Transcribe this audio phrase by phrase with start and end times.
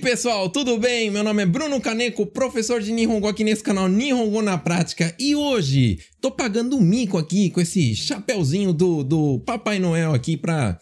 [0.00, 1.10] pessoal, tudo bem?
[1.10, 5.36] Meu nome é Bruno Kaneko, professor de Nihongo aqui nesse canal Nihongo na Prática e
[5.36, 10.78] hoje tô pagando um mico aqui com esse chapéuzinho do, do Papai Noel aqui pra,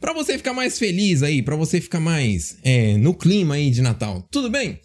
[0.00, 3.82] pra você ficar mais feliz aí, pra você ficar mais é, no clima aí de
[3.82, 4.78] Natal, tudo bem?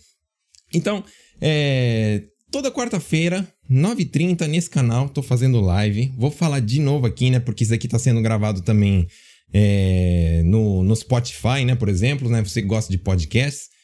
[0.73, 1.04] Então,
[1.40, 7.40] é, toda quarta-feira, 9h30 nesse canal, tô fazendo live, vou falar de novo aqui, né,
[7.40, 9.05] porque isso aqui tá sendo gravado também
[9.54, 13.74] é, no, no Spotify, né, por exemplo, né, você gosta de podcasts.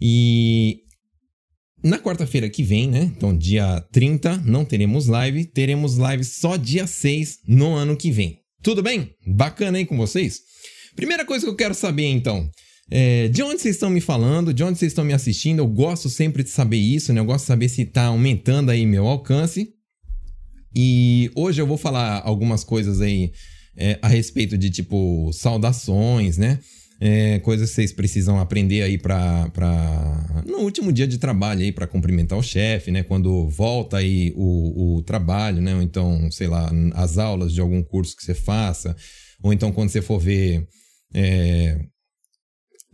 [0.00, 0.80] E
[1.82, 6.86] na quarta-feira que vem, né, então dia 30, não teremos live, teremos live só dia
[6.86, 8.38] 6 no ano que vem.
[8.62, 9.10] Tudo bem?
[9.26, 10.40] Bacana aí com vocês?
[10.96, 12.48] Primeira coisa que eu quero saber, então,
[12.90, 16.08] é, de onde vocês estão me falando, de onde vocês estão me assistindo, eu gosto
[16.08, 17.20] sempre de saber isso, né?
[17.20, 19.68] Eu gosto de saber se está aumentando aí meu alcance.
[20.74, 23.32] E hoje eu vou falar algumas coisas aí
[23.76, 26.58] é, a respeito de tipo saudações, né?
[27.00, 29.50] É, coisas que vocês precisam aprender aí para
[30.46, 33.02] no último dia de trabalho aí para cumprimentar o chefe, né?
[33.02, 35.74] Quando volta aí o, o trabalho, né?
[35.74, 38.96] Ou então, sei lá, as aulas de algum curso que você faça,
[39.42, 40.66] ou então quando você for ver
[41.12, 41.78] é,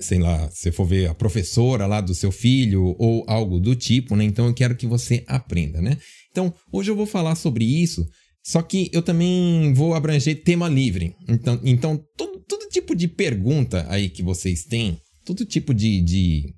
[0.01, 4.17] sei lá, se for ver a professora lá do seu filho ou algo do tipo,
[4.17, 4.25] né?
[4.25, 5.99] Então eu quero que você aprenda, né?
[6.31, 8.07] Então, hoje eu vou falar sobre isso
[8.43, 11.15] só que eu também vou abranger tema livre.
[11.29, 16.55] Então, então todo, todo tipo de pergunta aí que vocês têm, todo tipo de, de,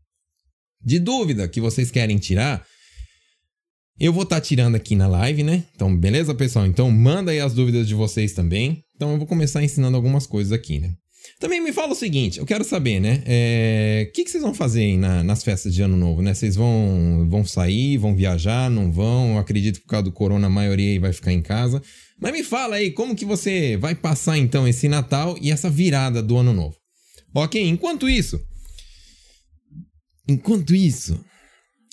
[0.85, 2.65] de dúvida que vocês querem tirar,
[3.99, 5.65] eu vou estar tá tirando aqui na live, né?
[5.75, 6.67] Então, beleza, pessoal?
[6.67, 8.83] Então, manda aí as dúvidas de vocês também.
[8.97, 10.95] Então, eu vou começar ensinando algumas coisas aqui, né?
[11.43, 13.17] Também me fala o seguinte, eu quero saber, né?
[13.17, 16.33] O é, que, que vocês vão fazer na, nas festas de ano novo, né?
[16.33, 19.33] Vocês vão, vão sair, vão viajar, não vão?
[19.33, 21.83] Eu acredito que por causa do corona a maioria vai ficar em casa.
[22.21, 26.23] Mas me fala aí, como que você vai passar então esse Natal e essa virada
[26.23, 26.77] do ano novo?
[27.35, 28.41] Ok, enquanto isso...
[30.29, 31.19] Enquanto isso,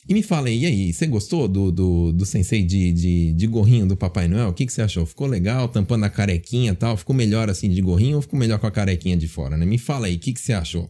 [0.09, 3.45] e me fala aí, e aí, você gostou do, do, do sensei de, de, de
[3.45, 4.49] gorrinho do Papai Noel?
[4.49, 5.05] O que, que você achou?
[5.05, 6.97] Ficou legal, tampando a carequinha e tal?
[6.97, 9.67] Ficou melhor assim de gorrinho ou ficou melhor com a carequinha de fora, né?
[9.67, 10.89] Me fala aí, o que, que você achou?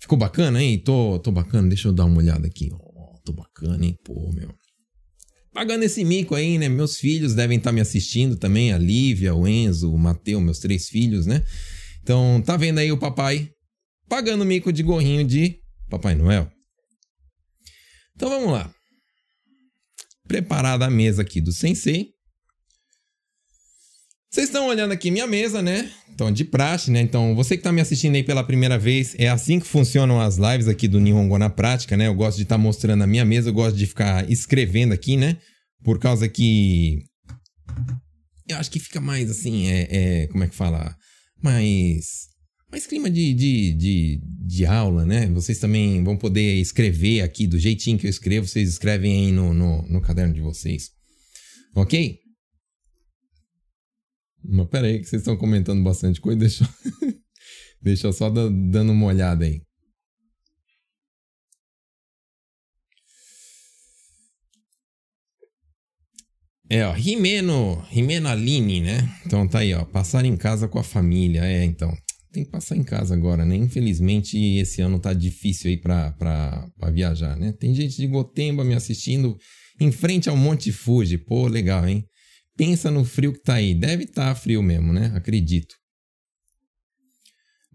[0.00, 0.78] Ficou bacana, hein?
[0.78, 2.70] Tô, tô bacana, deixa eu dar uma olhada aqui.
[2.72, 3.94] Oh, tô bacana, hein?
[4.02, 4.48] Pô, meu.
[5.52, 6.70] Pagando esse mico aí, né?
[6.70, 10.58] Meus filhos devem estar tá me assistindo também, a Lívia, o Enzo, o Mateu, meus
[10.58, 11.44] três filhos, né?
[12.02, 13.50] Então, tá vendo aí o papai
[14.08, 15.58] pagando mico de gorrinho de
[15.90, 16.50] Papai Noel?
[18.18, 18.68] Então vamos lá.
[20.26, 22.08] Preparada a mesa aqui do Sensei.
[24.28, 25.88] Vocês estão olhando aqui minha mesa, né?
[26.10, 27.00] Então, de praxe, né?
[27.00, 30.36] Então, você que está me assistindo aí pela primeira vez, é assim que funcionam as
[30.36, 32.08] lives aqui do Nihongo na prática, né?
[32.08, 35.16] Eu gosto de estar tá mostrando a minha mesa, eu gosto de ficar escrevendo aqui,
[35.16, 35.36] né?
[35.84, 37.04] Por causa que.
[38.48, 40.92] Eu acho que fica mais assim, é, é como é que fala?
[41.40, 42.27] Mais
[42.70, 45.26] mais clima de, de, de, de, aula, né?
[45.28, 49.54] Vocês também vão poder escrever aqui do jeitinho que eu escrevo, vocês escrevem aí no,
[49.54, 50.90] no, no caderno de vocês.
[51.74, 52.18] Ok?
[54.44, 57.14] Mas pera aí que vocês estão comentando bastante coisa, deixa eu,
[57.80, 59.62] deixa eu só dando uma olhada aí.
[66.70, 69.20] É, ó, Rimeno, Rimeno Aline, né?
[69.24, 71.96] Então tá aí, ó, passar em casa com a família, é, então
[72.38, 73.56] tem que passar em casa agora, né?
[73.56, 77.52] Infelizmente, esse ano tá difícil aí pra, viajar, né?
[77.52, 79.36] Tem gente de Gotemba me assistindo
[79.80, 81.18] em frente ao Monte Fuji.
[81.18, 82.04] Pô, legal, hein?
[82.56, 83.74] Pensa no frio que tá aí.
[83.74, 85.12] Deve estar tá frio mesmo, né?
[85.16, 85.74] Acredito.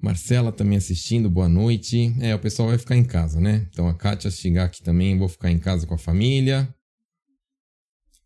[0.01, 2.13] Marcela também assistindo, boa noite.
[2.19, 3.68] É, o pessoal vai ficar em casa, né?
[3.69, 6.74] Então a Kátia chegar aqui também, vou ficar em casa com a família.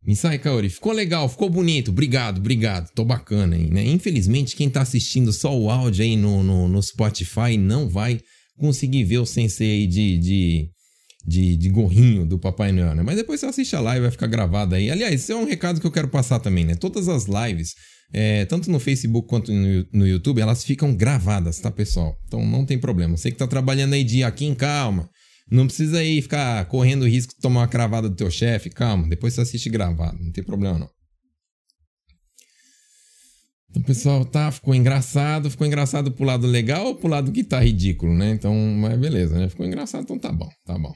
[0.08, 3.84] Misai Kaori, ficou legal, ficou bonito, obrigado, obrigado, tô bacana aí, né?
[3.84, 8.22] Infelizmente, quem tá assistindo só o áudio aí no, no, no Spotify não vai
[8.58, 10.70] conseguir ver o sensei aí de, de,
[11.26, 13.04] de, de, gorrinho do Papai Noel, né?
[13.04, 14.90] Mas depois você assiste a live, vai ficar gravado aí.
[14.90, 16.76] Aliás, isso é um recado que eu quero passar também, né?
[16.76, 17.74] Todas as lives,
[18.14, 22.16] é, tanto no Facebook quanto no, no YouTube, elas ficam gravadas, tá, pessoal?
[22.28, 23.18] Então não tem problema.
[23.18, 25.10] Você que tá trabalhando aí dia aqui em calma,
[25.50, 28.70] não precisa aí ficar correndo o risco de tomar uma cravada do teu chefe.
[28.70, 30.22] Calma, depois você assiste gravado.
[30.22, 30.90] Não tem problema não.
[33.70, 35.50] Então, pessoal, tá, ficou engraçado.
[35.50, 38.32] Ficou engraçado pro lado legal ou pro lado que tá ridículo, né?
[38.32, 39.48] Então, mas beleza, né?
[39.48, 40.94] Ficou engraçado, então tá bom, tá bom.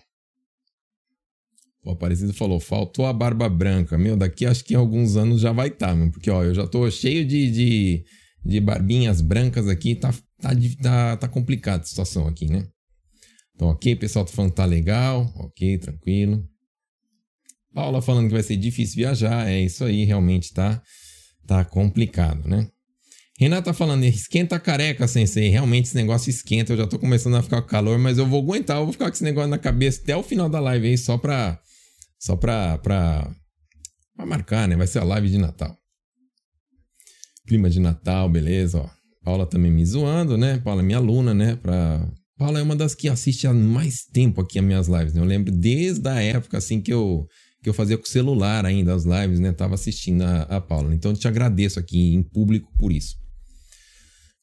[1.84, 3.98] O Aparecido falou, faltou a barba branca.
[3.98, 6.10] Meu, daqui acho que em alguns anos já vai estar, tá.
[6.12, 8.04] Porque, ó, eu já tô cheio de, de,
[8.46, 9.96] de barbinhas brancas aqui.
[9.96, 10.52] Tá, tá,
[10.82, 12.68] tá, tá complicada a situação aqui, né?
[13.62, 16.44] Então, ok, pessoal tá falando que tá legal, ok, tranquilo.
[17.72, 20.82] Paula falando que vai ser difícil viajar, é isso aí, realmente tá,
[21.46, 22.68] tá complicado, né?
[23.40, 25.50] Renata falando, esquenta a careca, sensei.
[25.50, 28.42] Realmente esse negócio esquenta, eu já tô começando a ficar com calor, mas eu vou
[28.42, 30.98] aguentar, eu vou ficar com esse negócio na cabeça até o final da live aí,
[30.98, 31.60] só pra.
[32.20, 32.80] Só pra.
[32.80, 33.32] pra,
[34.16, 34.76] pra marcar, né?
[34.76, 35.78] Vai ser a live de Natal.
[37.48, 38.90] Clima de Natal, beleza, ó.
[39.24, 40.60] Paula também me zoando, né?
[40.64, 41.56] Paula é minha aluna, né?
[41.56, 42.12] Pra...
[42.42, 45.22] Paula é uma das que assiste há mais tempo aqui as minhas lives, né?
[45.22, 47.28] Eu lembro desde a época, assim, que eu,
[47.62, 49.52] que eu fazia com o celular ainda as lives, né?
[49.52, 50.96] Tava assistindo a, a Paula.
[50.96, 53.16] Então, eu te agradeço aqui em público por isso.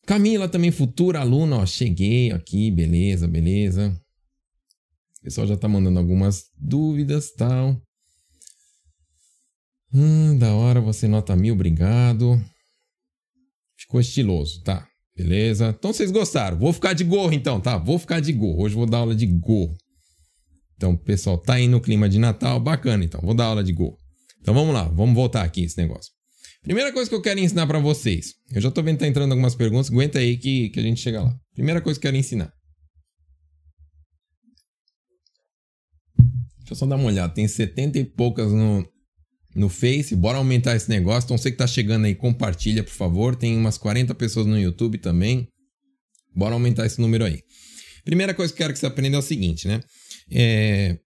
[0.06, 1.67] Camila também, futura aluna, ó.
[1.67, 4.01] Cheguei aqui, beleza, beleza.
[5.19, 7.83] O pessoal já tá mandando algumas dúvidas tal.
[9.93, 12.41] Hum, da hora, você nota mil, obrigado.
[13.77, 14.88] Ficou estiloso, tá?
[15.19, 15.75] Beleza?
[15.76, 16.56] Então vocês gostaram.
[16.56, 17.76] Vou ficar de gorro então, tá?
[17.76, 18.62] Vou ficar de gorro.
[18.62, 19.76] Hoje vou dar aula de gorro.
[20.76, 23.20] Então, pessoal tá aí no clima de Natal, bacana então.
[23.20, 23.99] Vou dar aula de gorro.
[24.41, 26.12] Então vamos lá, vamos voltar aqui esse negócio.
[26.62, 28.35] Primeira coisa que eu quero ensinar para vocês.
[28.53, 31.00] Eu já tô vendo que tá entrando algumas perguntas, aguenta aí que, que a gente
[31.00, 31.35] chega lá.
[31.53, 32.53] Primeira coisa que eu quero ensinar.
[36.59, 37.35] Deixa eu só dar uma olhada.
[37.35, 38.87] Tem 70 e poucas no,
[39.58, 40.14] no Face.
[40.14, 41.26] Bora aumentar esse negócio.
[41.26, 43.34] Então, você que tá chegando aí, compartilha, por favor.
[43.34, 45.49] Tem umas 40 pessoas no YouTube também.
[46.34, 47.43] Bora aumentar esse número aí.
[48.05, 49.81] Primeira coisa que eu quero que você aprenda é o seguinte, né?
[50.31, 50.96] É...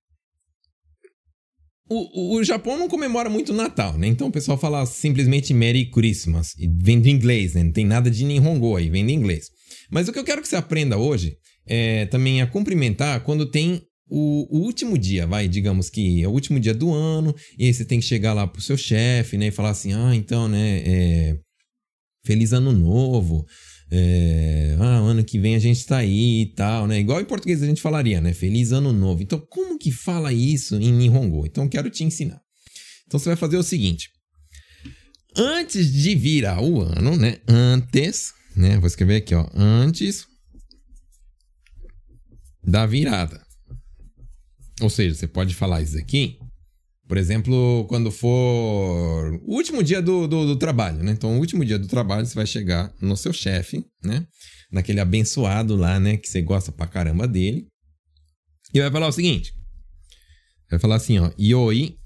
[1.89, 4.07] O, o, o, Japão não comemora muito Natal, né?
[4.07, 6.55] Então o pessoal fala simplesmente Merry Christmas.
[6.59, 7.65] E vem do inglês, né?
[7.65, 9.49] Não tem nada de Nihongo aí, vem do inglês.
[9.91, 13.83] Mas o que eu quero que você aprenda hoje é também a cumprimentar quando tem
[14.15, 17.73] o, o, último dia, vai, digamos que é o último dia do ano, e aí
[17.73, 20.83] você tem que chegar lá pro seu chefe, né, e falar assim, ah, então, né,
[20.85, 21.39] é,
[22.23, 23.47] feliz ano novo,
[23.91, 27.63] é, ah, ano que vem a gente tá aí e tal, né, igual em português
[27.63, 29.23] a gente falaria, né, feliz ano novo.
[29.23, 31.47] Então, como que fala isso em Nihongo?
[31.47, 32.39] Então, quero te ensinar.
[33.07, 34.11] Então, você vai fazer o seguinte,
[35.35, 40.27] antes de virar o ano, né, antes, né, vou escrever aqui, ó, antes
[42.63, 43.41] da virada.
[44.83, 46.39] Ou seja, você pode falar isso aqui,
[47.07, 51.13] por exemplo, quando for o último dia do, do, do, trabalho, né?
[51.13, 54.27] Então, o último dia do trabalho, você vai chegar no seu chefe, né?
[54.71, 56.17] Naquele abençoado lá, né?
[56.17, 57.67] Que você gosta pra caramba dele.
[58.73, 59.53] E vai falar o seguinte.
[60.71, 61.31] Vai falar assim, ó.
[61.39, 61.97] Yoi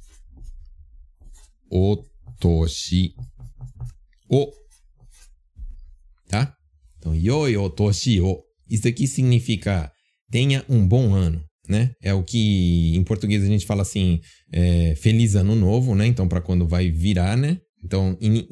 [1.70, 3.14] otoshi
[4.29, 4.52] o.
[6.29, 6.52] Tá?
[6.99, 8.43] Então, yoi otoshi o.
[8.69, 9.93] Isso aqui significa
[10.31, 11.93] tenha um bom ano né?
[12.03, 14.21] É o que em português a gente fala assim,
[14.53, 16.07] é, feliz ano novo, né?
[16.07, 17.59] Então, para quando vai virar, né?
[17.85, 18.47] Então, em,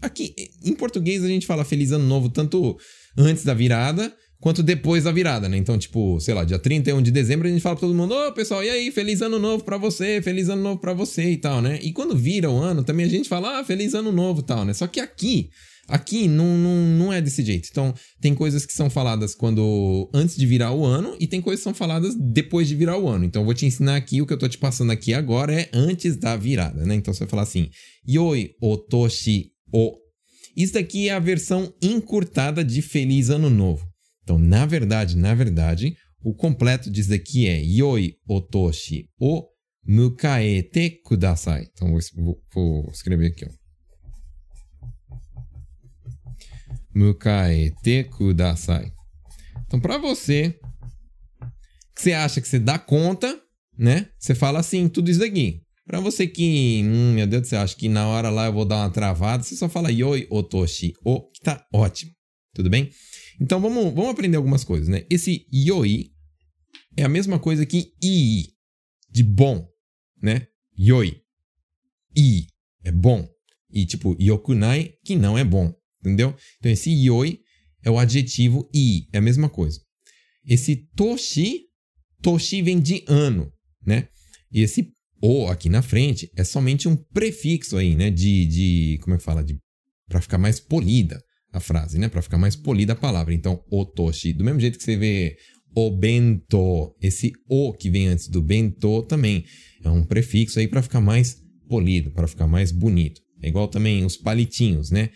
[0.00, 0.34] aqui
[0.64, 2.76] em português a gente fala feliz ano novo tanto
[3.16, 5.56] antes da virada quanto depois da virada, né?
[5.56, 8.32] Então, tipo, sei lá, dia 31 de dezembro a gente fala pra todo mundo: Ô,
[8.32, 11.60] pessoal, e aí, feliz ano novo pra você, feliz ano novo pra você e tal,
[11.60, 11.78] né?
[11.82, 14.72] E quando vira o ano, também a gente fala: ah, feliz ano novo tal, né?
[14.72, 15.50] Só que aqui
[15.88, 17.68] Aqui não, não, não é desse jeito.
[17.70, 21.60] Então, tem coisas que são faladas quando antes de virar o ano e tem coisas
[21.60, 23.24] que são faladas depois de virar o ano.
[23.24, 25.70] Então, eu vou te ensinar aqui o que eu tô te passando aqui agora é
[25.72, 26.94] antes da virada, né?
[26.94, 27.70] Então, você vai falar assim:
[28.06, 29.96] Yoi otoshi o.
[30.54, 33.86] Isso daqui é a versão encurtada de Feliz Ano Novo.
[34.22, 39.46] Então, na verdade, na verdade, o completo disso daqui é Yoi otoshi o
[39.86, 41.66] mukaete kudasai.
[41.72, 43.57] Então, vou, vou escrever aqui, ó.
[46.98, 48.92] Mukaete kudasai.
[49.66, 50.58] Então, para você
[51.94, 53.40] que você acha que você dá conta,
[53.76, 54.08] né?
[54.18, 55.62] Você fala assim, tudo isso daqui.
[55.86, 58.76] Para você que, hum, meu Deus céu, acha que na hora lá eu vou dar
[58.76, 62.12] uma travada, você só fala yoi otoshi o, que tá ótimo.
[62.54, 62.90] Tudo bem?
[63.40, 65.06] Então vamos, vamos aprender algumas coisas, né?
[65.08, 66.10] Esse yoi
[66.96, 68.48] é a mesma coisa que i,
[69.10, 69.66] de bom,
[70.20, 70.46] né?
[70.78, 71.22] Yoi.
[72.16, 72.46] I
[72.84, 73.28] é bom.
[73.70, 75.72] E tipo, yokunai, que não é bom.
[76.00, 76.34] Entendeu?
[76.58, 77.40] Então, esse yoi
[77.82, 79.80] é o adjetivo i, é a mesma coisa.
[80.44, 81.62] Esse toshi,
[82.22, 83.52] toshi vem de ano,
[83.84, 84.08] né?
[84.50, 88.10] E esse o aqui na frente é somente um prefixo aí, né?
[88.10, 89.42] De, de como é que fala?
[89.42, 89.58] De,
[90.08, 92.08] para ficar mais polida a frase, né?
[92.08, 93.34] Para ficar mais polida a palavra.
[93.34, 94.32] Então, o toshi.
[94.32, 95.36] Do mesmo jeito que você vê
[95.74, 99.44] o bento, esse o que vem antes do bento também
[99.82, 101.36] é um prefixo aí para ficar mais
[101.68, 103.20] polido, para ficar mais bonito.
[103.42, 105.10] É igual também os palitinhos, né?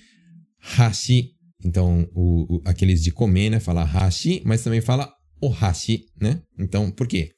[0.62, 1.31] Hashi.
[1.64, 3.61] Então, o, o, aqueles de comer, né?
[3.61, 6.40] Fala hashi, mas também fala o hashi, né?
[6.59, 7.31] Então, por quê?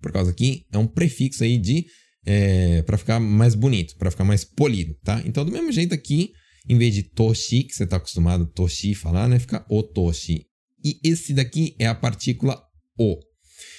[0.00, 1.84] Por causa que é um prefixo aí de.
[2.28, 5.22] É, para ficar mais bonito, para ficar mais polido, tá?
[5.24, 6.32] Então, do mesmo jeito aqui,
[6.68, 9.38] em vez de toshi, que você está acostumado toshi falar, né?
[9.38, 10.44] Fica o toshi.
[10.84, 12.60] E esse daqui é a partícula
[12.98, 13.18] o.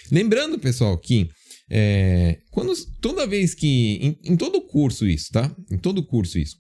[0.10, 1.28] Lembrando, pessoal, que
[1.70, 5.54] é, quando toda vez que em, em todo curso isso, tá?
[5.70, 6.56] Em todo curso isso,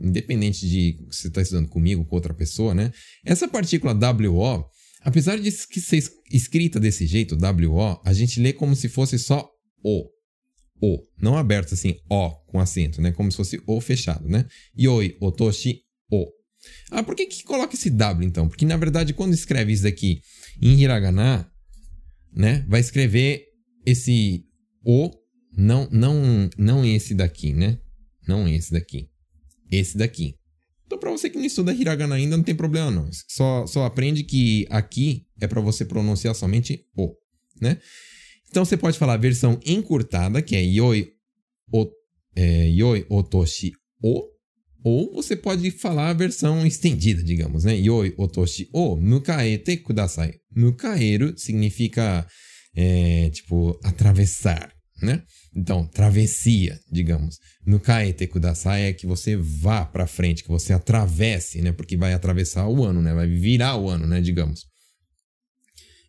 [0.00, 2.92] independente de você está estudando comigo ou com outra pessoa, né?
[3.24, 4.64] Essa partícula WO,
[5.00, 9.48] apesar de ser escrita desse jeito, WO, a gente lê como se fosse só
[9.82, 10.08] O.
[10.80, 13.12] O, não aberto assim, O com acento, né?
[13.12, 14.46] Como se fosse O fechado, né?
[14.78, 16.26] Yoi, otoshi, O.
[16.90, 18.48] Ah, por que que coloca esse W então?
[18.48, 20.20] Porque na verdade quando escreve isso daqui
[20.60, 21.48] em hiragana,
[22.32, 22.64] né?
[22.68, 23.44] Vai escrever
[23.86, 24.44] esse
[24.84, 25.10] O,
[25.56, 27.78] não, não, não esse daqui, né?
[28.26, 29.08] Não esse daqui.
[29.70, 30.36] Esse daqui.
[30.86, 33.08] Então, para você que não estuda hiragana ainda, não tem problema não.
[33.28, 37.14] Só, só aprende que aqui é para você pronunciar somente o,
[37.60, 37.78] né?
[38.48, 41.08] Então, você pode falar a versão encurtada, que é yoi,
[41.72, 41.90] o,
[42.36, 44.28] é, yoi otoshi o,
[44.84, 47.74] ou você pode falar a versão estendida, digamos, né?
[47.74, 50.34] Yoi otoshi o mukaete kudasai.
[50.54, 52.26] Mukaeru significa,
[52.76, 54.70] é, tipo, atravessar,
[55.04, 55.22] né?
[55.54, 57.38] Então, travessia, digamos.
[57.64, 61.72] No kaete kudasai é que você vá para frente, que você atravesse, né?
[61.72, 63.14] Porque vai atravessar o ano, né?
[63.14, 64.20] Vai virar o ano, né?
[64.20, 64.62] Digamos.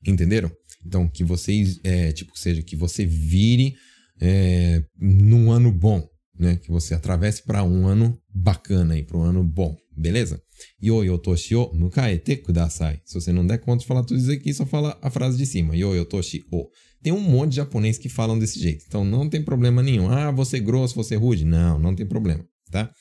[0.06, 0.52] Entenderam?
[0.86, 3.76] Então, que vocês, é, tipo, seja que você vire
[4.22, 6.08] é, num ano bom,
[6.40, 6.58] né?
[6.58, 10.42] Que você atravesse para um ano bacana aí, para um ano bom, beleza?
[10.82, 13.02] Yo yotoshi o mukaete kudasai.
[13.06, 15.46] Se você não der conta de falar tudo isso aqui, só fala a frase de
[15.46, 15.76] cima.
[15.76, 16.70] Yo yotoshi o.
[17.06, 18.84] Tem um monte de japonês que falam desse jeito.
[18.88, 20.10] Então não tem problema nenhum.
[20.10, 21.46] Ah, você grosso, você rude.
[21.46, 22.92] Não, não tem problema, tá?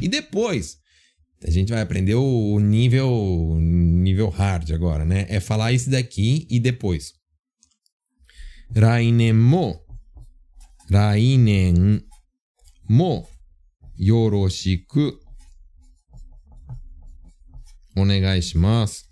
[0.00, 0.76] E depois,
[1.42, 5.26] a gente vai aprender o nível nível hard agora, né?
[5.28, 7.12] É falar isso daqui e depois.
[8.72, 9.80] Rainen mo
[10.88, 12.02] Rainen
[12.88, 13.26] mo
[13.98, 15.18] yoroshiku
[17.96, 19.09] onegai shimasu.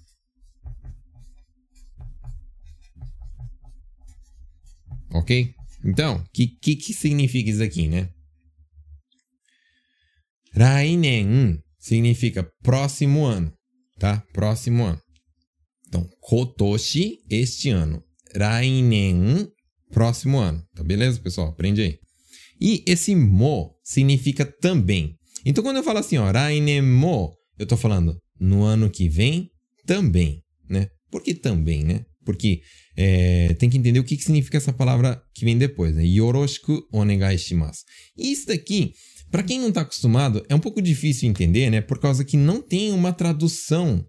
[5.19, 5.53] Ok?
[5.85, 8.09] Então, o que, que, que significa isso aqui, né?
[10.53, 13.53] Rainen significa próximo ano,
[13.99, 14.23] tá?
[14.33, 15.01] Próximo ano.
[15.87, 18.03] Então, Kotoshi, este ano.
[18.37, 19.49] Rainen,
[19.91, 20.63] próximo ano.
[20.75, 21.49] Tá beleza, pessoal?
[21.49, 21.99] Aprende aí.
[22.61, 25.15] E esse mo significa também.
[25.45, 29.49] Então, quando eu falo assim, ó, Rainen mo, eu tô falando no ano que vem
[29.87, 30.89] também, né?
[31.11, 32.05] Por que também, né?
[32.29, 32.61] Porque
[32.95, 36.05] é, tem que entender o que, que significa essa palavra que vem depois, né?
[36.05, 37.81] Yoroshiku onegai shimasu.
[38.15, 38.93] E isso daqui,
[39.31, 41.81] para quem não está acostumado, é um pouco difícil entender, né?
[41.81, 44.05] Por causa que não tem uma tradução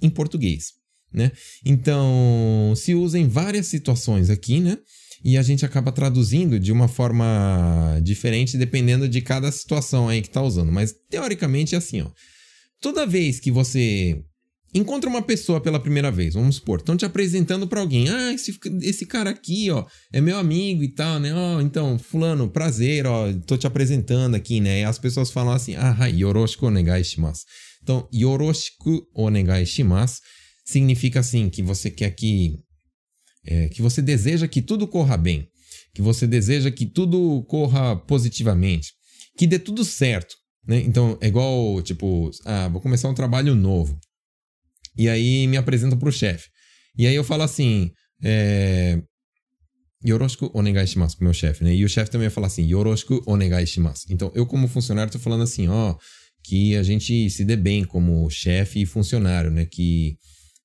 [0.00, 0.66] em português,
[1.12, 1.32] né?
[1.66, 4.78] Então, se usa em várias situações aqui, né?
[5.24, 10.28] E a gente acaba traduzindo de uma forma diferente dependendo de cada situação aí que
[10.28, 10.70] está usando.
[10.70, 12.12] Mas, teoricamente, é assim, ó.
[12.80, 14.22] Toda vez que você
[14.74, 18.08] encontra uma pessoa pela primeira vez, vamos supor, estão te apresentando para alguém.
[18.08, 21.32] Ah, esse, esse cara aqui, ó, é meu amigo e tal, né?
[21.34, 24.80] Ó, então, fulano, prazer, ó, tô te apresentando aqui, né?
[24.80, 27.44] E as pessoas falam assim, ah, yoroshiku onegai shimasu.
[27.82, 30.20] Então, yoroshiku onegai shimasu
[30.64, 32.56] significa assim, que você quer que...
[33.44, 35.48] É, que você deseja que tudo corra bem,
[35.92, 38.92] que você deseja que tudo corra positivamente,
[39.36, 40.36] que dê tudo certo,
[40.66, 40.80] né?
[40.86, 43.98] Então, é igual, tipo, ah, vou começar um trabalho novo.
[44.96, 46.48] E aí me apresenta pro chefe.
[46.96, 47.90] E aí eu falo assim,
[48.22, 49.00] é...
[50.04, 51.74] Yoroshiku onegai shimasu pro meu chefe, né?
[51.74, 54.06] E o chefe também vai falar assim, Yoroshiku onegai shimasu.
[54.10, 55.96] Então, eu como funcionário tô falando assim, ó,
[56.42, 59.64] que a gente se dê bem como chefe e funcionário, né?
[59.64, 60.16] Que,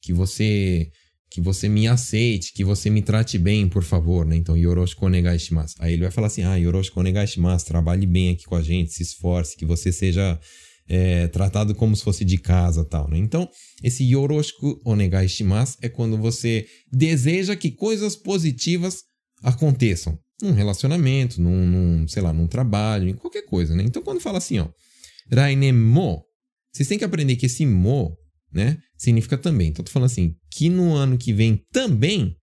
[0.02, 0.90] que você
[1.30, 4.36] que você me aceite, que você me trate bem, por favor, né?
[4.36, 5.76] Então, yoroshiku onegai shimasu.
[5.80, 8.94] Aí ele vai falar assim, ah, yoroshiku onegai shimasu, trabalhe bem aqui com a gente,
[8.94, 10.40] se esforce, que você seja
[10.88, 13.18] é, tratado como se fosse de casa tal, né?
[13.18, 13.50] Então,
[13.84, 19.04] esse yoroshiku onegai shimasu é quando você deseja que coisas positivas
[19.44, 20.18] aconteçam.
[20.42, 23.84] Num relacionamento, num, num, sei lá, num trabalho, em qualquer coisa, né?
[23.84, 24.70] Então, quando fala assim, ó,
[25.32, 26.24] rainen mo,
[26.72, 28.16] vocês têm que aprender que esse mo,
[28.54, 29.70] né, significa também.
[29.70, 32.36] Então, tô falando assim, que no ano que vem também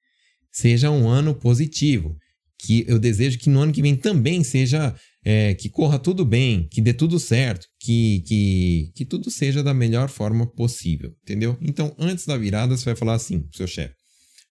[0.50, 2.16] seja um ano positivo.
[2.58, 6.68] Que eu desejo que no ano que vem também seja é, que corra tudo bem,
[6.68, 11.56] que dê tudo certo, que, que, que tudo seja da melhor forma possível, entendeu?
[11.62, 13.94] Então, antes da virada, você vai falar assim pro seu chefe.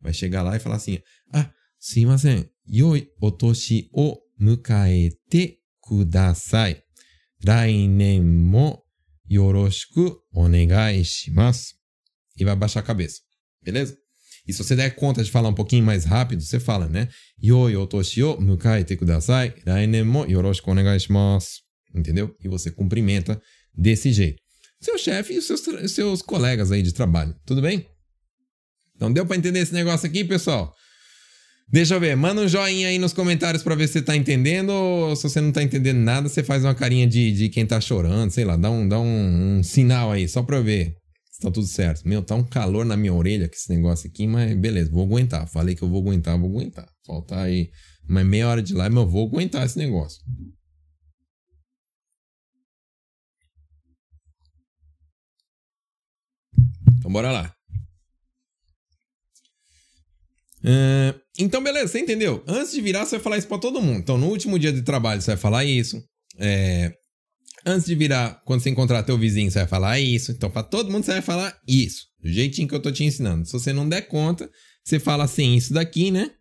[0.01, 0.97] Vai chegar lá e falar assim:
[1.31, 1.49] Ah,
[1.79, 6.81] sumimasen, yoi otoshi o mukaete kudasai.
[7.45, 8.83] Rainen mo
[9.29, 11.75] yoroshiku onegai shimasu.
[12.37, 13.21] E vai baixar a cabeça,
[13.61, 13.95] beleza?
[14.45, 17.07] E se você der conta de falar um pouquinho mais rápido, você fala, né?
[17.81, 18.37] Otoshi o
[18.97, 21.61] kudasai, rainen mo yoroshiku onegai shimasu.
[21.95, 22.35] Entendeu?
[22.43, 23.41] E você cumprimenta
[23.73, 24.41] desse jeito.
[24.81, 27.33] Seu chefe e seus, seus colegas aí de trabalho.
[27.45, 27.85] Tudo bem?
[28.95, 30.73] Então deu para entender esse negócio aqui, pessoal?
[31.69, 34.71] Deixa eu ver, manda um joinha aí nos comentários pra ver se você tá entendendo.
[34.71, 37.79] Ou se você não tá entendendo nada, você faz uma carinha de, de quem tá
[37.79, 40.95] chorando, sei lá, dá um, dá um, um sinal aí, só pra eu ver
[41.43, 42.07] tá tudo certo.
[42.07, 45.47] Meu, tá um calor na minha orelha com esse negócio aqui, mas beleza, vou aguentar.
[45.47, 46.89] Falei que eu vou aguentar, vou aguentar.
[47.05, 47.69] Faltar aí
[48.07, 50.23] mais meia hora de live, mas eu vou aguentar esse negócio.
[56.97, 57.53] Então bora lá.
[60.63, 62.41] Uh, então, beleza, você entendeu?
[62.47, 63.99] Antes de virar, você vai falar isso pra todo mundo.
[63.99, 66.01] Então, no último dia de trabalho, você vai falar isso.
[66.39, 66.93] É,
[67.65, 70.31] antes de virar, quando você encontrar teu vizinho, você vai falar isso.
[70.31, 72.07] Então, pra todo mundo, você vai falar isso.
[72.21, 73.45] Do jeitinho que eu tô te ensinando.
[73.45, 74.49] Se você não der conta,
[74.83, 76.31] você fala assim, isso daqui, né?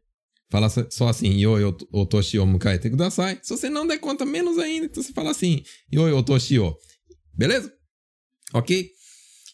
[0.51, 3.39] Fala só assim, yo, yo, otoshi o mukai te kudasai.
[3.43, 6.77] Se você não der conta, menos ainda, então você fala assim, yo, yo, otoshi o.
[7.33, 7.73] Beleza?
[8.53, 8.91] Ok?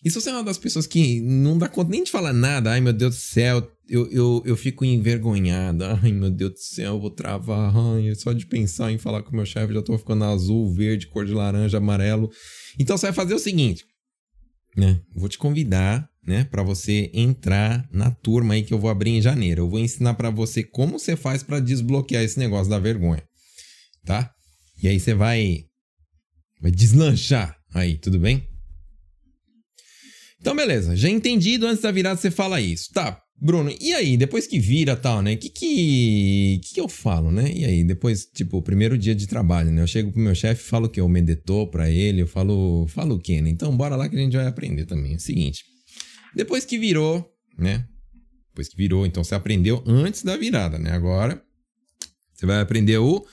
[0.04, 2.70] E se você é uma das pessoas que não dá conta nem de falar nada,
[2.70, 5.84] ai meu Deus do céu, eu, eu, eu fico envergonhado.
[5.84, 7.74] Ai, meu Deus do céu, eu vou travar.
[7.74, 11.06] Ai, só de pensar em falar com o meu chefe, já tô ficando azul, verde,
[11.06, 12.30] cor de laranja, amarelo.
[12.78, 13.84] Então você vai fazer o seguinte,
[14.76, 15.00] né?
[15.14, 19.22] Vou te convidar, né, para você entrar na turma aí que eu vou abrir em
[19.22, 19.62] janeiro.
[19.62, 23.22] Eu vou ensinar para você como você faz para desbloquear esse negócio da vergonha,
[24.04, 24.30] tá?
[24.82, 25.64] E aí você vai
[26.60, 28.47] vai deslanchar aí, tudo bem?
[30.40, 30.96] Então, beleza.
[30.96, 32.92] Já entendido, antes da virada você fala isso.
[32.92, 35.34] Tá, Bruno, e aí, depois que vira tal, né?
[35.34, 37.52] O que que, que que eu falo, né?
[37.52, 39.80] E aí, depois, tipo, primeiro dia de trabalho, né?
[39.80, 43.18] Eu chego pro meu chefe, falo que eu medetou pra ele, eu falo, falo o
[43.20, 43.48] quê, né?
[43.48, 45.12] Então, bora lá que a gente vai aprender também.
[45.12, 45.64] É o seguinte,
[46.34, 47.86] depois que virou, né?
[48.48, 50.90] Depois que virou, então você aprendeu antes da virada, né?
[50.90, 51.40] Agora,
[52.34, 53.24] você vai aprender o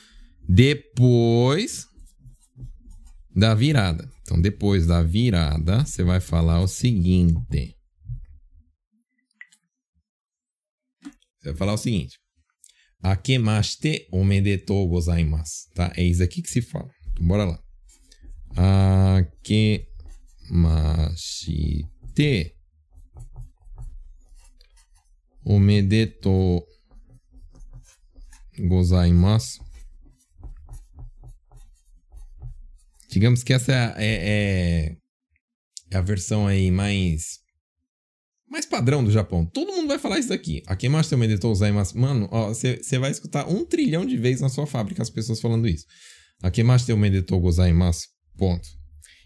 [0.48, 1.88] depois
[3.36, 4.08] da virada.
[4.25, 7.77] Então, depois da virada, você vai falar o seguinte...
[11.39, 12.17] Você vai falar o seguinte.
[13.03, 15.70] Akemashite omedetou gozaimasu.
[15.75, 15.94] Tá?
[15.96, 16.89] É isso aqui que se fala.
[17.12, 17.63] Então, bora lá.
[19.20, 19.85] Akemashite
[25.44, 26.66] omedetou
[28.68, 29.65] gozaimasu.
[33.16, 34.98] Digamos que essa é, é,
[35.90, 37.40] é a versão aí mais
[38.46, 39.46] mais padrão do Japão.
[39.46, 40.62] Todo mundo vai falar isso daqui.
[40.68, 41.98] Akemasu seu medetou gozaimasu.
[41.98, 45.66] Mano, ó, você vai escutar um trilhão de vezes na sua fábrica as pessoas falando
[45.66, 45.86] isso.
[46.44, 48.06] Akemasu seu medetou gozaimasu.
[48.38, 48.68] Ponto.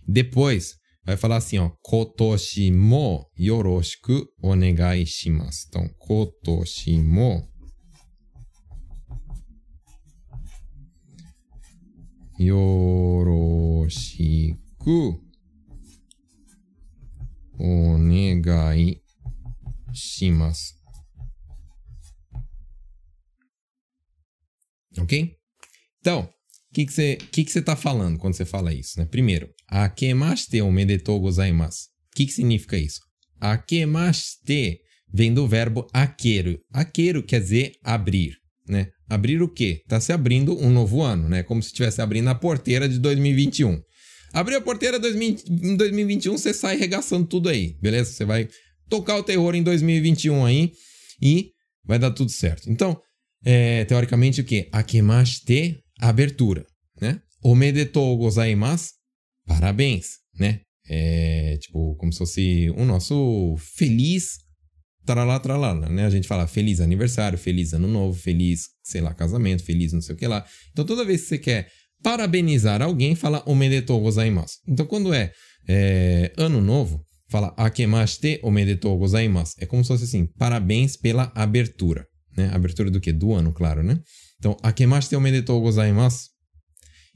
[0.07, 1.71] Depois, vai falar assim, ó.
[1.81, 5.65] Kotoshi mo yoroshiku onegai shimasu.
[5.67, 7.43] Então, kotoshi mo
[12.39, 13.48] yoroshiku
[17.59, 19.01] onegai
[19.93, 20.73] shimasu.
[24.97, 25.35] Ok?
[25.99, 28.99] Então, o que você que que que tá falando quando você fala isso?
[28.99, 29.05] Né?
[29.05, 31.87] Primeiro, akemashite omedetou gozaimasu.
[32.11, 32.99] O que, que significa isso?
[33.39, 34.79] Akemashite
[35.13, 36.59] vem do verbo akeru.
[36.71, 38.35] Akeru quer dizer abrir,
[38.67, 38.89] né?
[39.09, 39.81] Abrir o quê?
[39.87, 41.41] Tá se abrindo um novo ano, né?
[41.41, 43.81] Como se estivesse abrindo a porteira de 2021.
[44.31, 48.11] Abriu a porteira em 2021, você sai regaçando tudo aí, beleza?
[48.11, 48.47] Você vai
[48.87, 50.71] tocar o terror em 2021 aí
[51.19, 51.51] e
[51.83, 52.69] vai dar tudo certo.
[52.69, 53.01] Então,
[53.43, 54.69] é, teoricamente, o que?
[54.71, 56.65] Akemashite, abertura,
[57.01, 57.19] né?
[57.43, 58.91] Omedetou gozaimasu,
[59.47, 60.61] parabéns, né?
[60.87, 64.37] É, tipo, como se fosse o nosso feliz
[65.05, 66.05] tralá, tralá, né?
[66.05, 70.15] A gente fala feliz aniversário, feliz ano novo, feliz, sei lá, casamento, feliz não sei
[70.15, 70.45] o que lá.
[70.71, 71.67] Então, toda vez que você quer
[72.03, 74.57] parabenizar alguém, fala omedetou gozaimasu.
[74.67, 75.31] Então, quando é,
[75.67, 79.55] é ano novo, fala akemashite omedetou gozaimasu.
[79.59, 82.49] É como se fosse assim, parabéns pela abertura, né?
[82.53, 83.11] Abertura do que?
[83.11, 83.99] Do ano, claro, né?
[84.37, 86.29] Então, akemashite omedetou gozaimasu.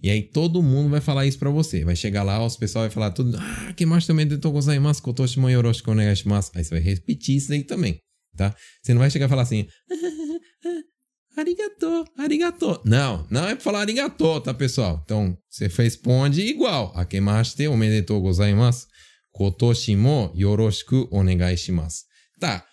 [0.03, 1.85] E aí todo mundo vai falar isso para você.
[1.85, 5.91] Vai chegar lá, os pessoal vai falar tudo, ah, akemashite omedetou gozaimasu, kotoshi mo yoroshiku
[5.91, 6.51] onegaishimasu.
[6.55, 7.97] Aí você vai repetir isso aí também,
[8.35, 8.53] tá?
[8.83, 9.65] Você não vai chegar e falar assim,
[11.37, 12.81] arigato, arigato.
[12.83, 15.01] Não, não é pra falar arigato, tá, pessoal?
[15.05, 16.91] Então, você responde igual.
[16.97, 18.87] Akemashite omedetou gozaimasu.
[19.31, 22.03] Kotoshi mo yoroshiku onegai shimasu.
[22.41, 22.65] Tá.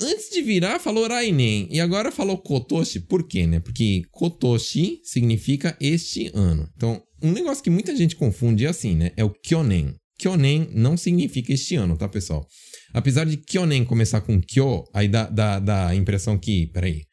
[0.00, 1.68] Antes de virar, falou Rainen.
[1.70, 3.00] E agora falou Kotoshi.
[3.00, 3.60] Por quê, né?
[3.60, 6.68] Porque Kotoshi significa este ano.
[6.74, 9.12] Então, um negócio que muita gente confunde é assim, né?
[9.16, 9.94] É o Kyonen.
[10.18, 12.46] Kyonen não significa este ano, tá, pessoal?
[12.92, 17.04] Apesar de Kyonen começar com Kyo, aí dá, dá, dá a impressão que, peraí,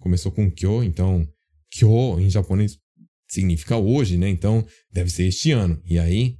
[0.00, 1.26] começou com Kyo, então
[1.70, 2.76] Kyo em japonês
[3.28, 4.28] significa hoje, né?
[4.28, 5.80] Então deve ser este ano.
[5.86, 6.36] E aí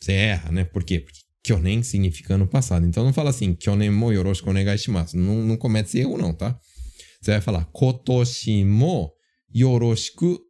[0.00, 0.64] você erra, né?
[0.64, 1.00] Por quê?
[1.00, 2.86] Porque Kyonen significa ano passado.
[2.86, 4.50] Então não fala assim, Kyonen mo yoroshiku.
[5.14, 6.58] Não, não comete esse erro não, tá?
[7.20, 9.12] Você vai falar, kotoshi mo
[9.54, 10.40] yoroshiku.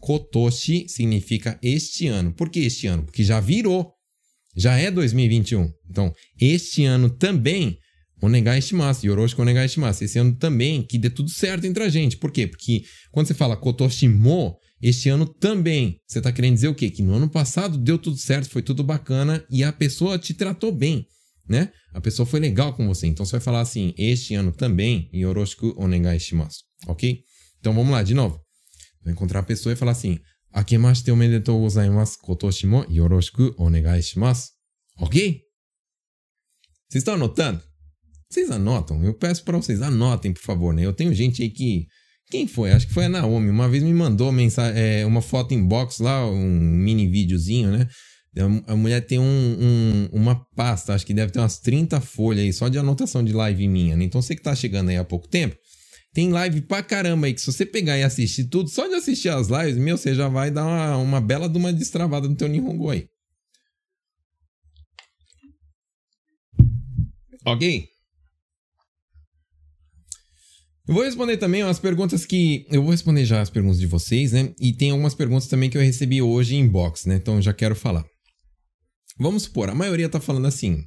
[0.00, 2.32] Kotoshi significa este ano.
[2.32, 3.04] Por que este ano?
[3.04, 3.92] Porque já virou.
[4.54, 5.72] Já é 2021.
[5.88, 7.78] Então, este ano também,
[8.20, 10.04] onegai shimasu, yoroshiku onegai shimasu.
[10.04, 12.16] Esse ano também, que dê tudo certo entre a gente.
[12.16, 12.46] Por quê?
[12.46, 16.00] Porque quando você fala kotoshi mo, este ano também.
[16.06, 16.90] Você está querendo dizer o quê?
[16.90, 20.72] Que no ano passado deu tudo certo, foi tudo bacana e a pessoa te tratou
[20.72, 21.06] bem,
[21.48, 21.72] né?
[21.92, 23.06] A pessoa foi legal com você.
[23.06, 27.22] Então você vai falar assim, este ano também, yoroshiku onegai shimasu, ok?
[27.58, 28.40] Então vamos lá, de novo.
[29.04, 30.18] Vai encontrar a pessoa e falar assim,
[30.52, 34.50] akemashite omedetou gozaimasu, kotoshi mo yoroshiku onegai shimasu,
[34.98, 35.40] ok?
[36.88, 37.62] Vocês estão anotando?
[38.30, 39.04] Vocês anotam?
[39.04, 40.84] Eu peço para vocês, anotem, por favor, né?
[40.84, 41.86] Eu tenho gente aí que
[42.30, 42.70] quem foi?
[42.70, 43.50] Acho que foi a Naomi.
[43.50, 47.88] Uma vez me mandou mensagem, é, uma foto inbox lá, um mini videozinho, né?
[48.68, 52.52] A mulher tem um, um, uma pasta, acho que deve ter umas 30 folhas aí,
[52.52, 54.04] só de anotação de live minha, né?
[54.04, 55.56] Então você que tá chegando aí há pouco tempo,
[56.12, 59.30] tem live pra caramba aí, que se você pegar e assistir tudo, só de assistir
[59.30, 62.46] as lives, meu, você já vai dar uma, uma bela de uma destravada no teu
[62.46, 63.08] Nihongo aí.
[67.44, 67.88] Ok?
[70.88, 72.66] Eu vou responder também as perguntas que.
[72.70, 74.52] Eu vou responder já as perguntas de vocês, né?
[74.60, 77.16] E tem algumas perguntas também que eu recebi hoje em inbox, né?
[77.16, 78.04] Então já quero falar.
[79.18, 80.82] Vamos supor, a maioria tá falando assim.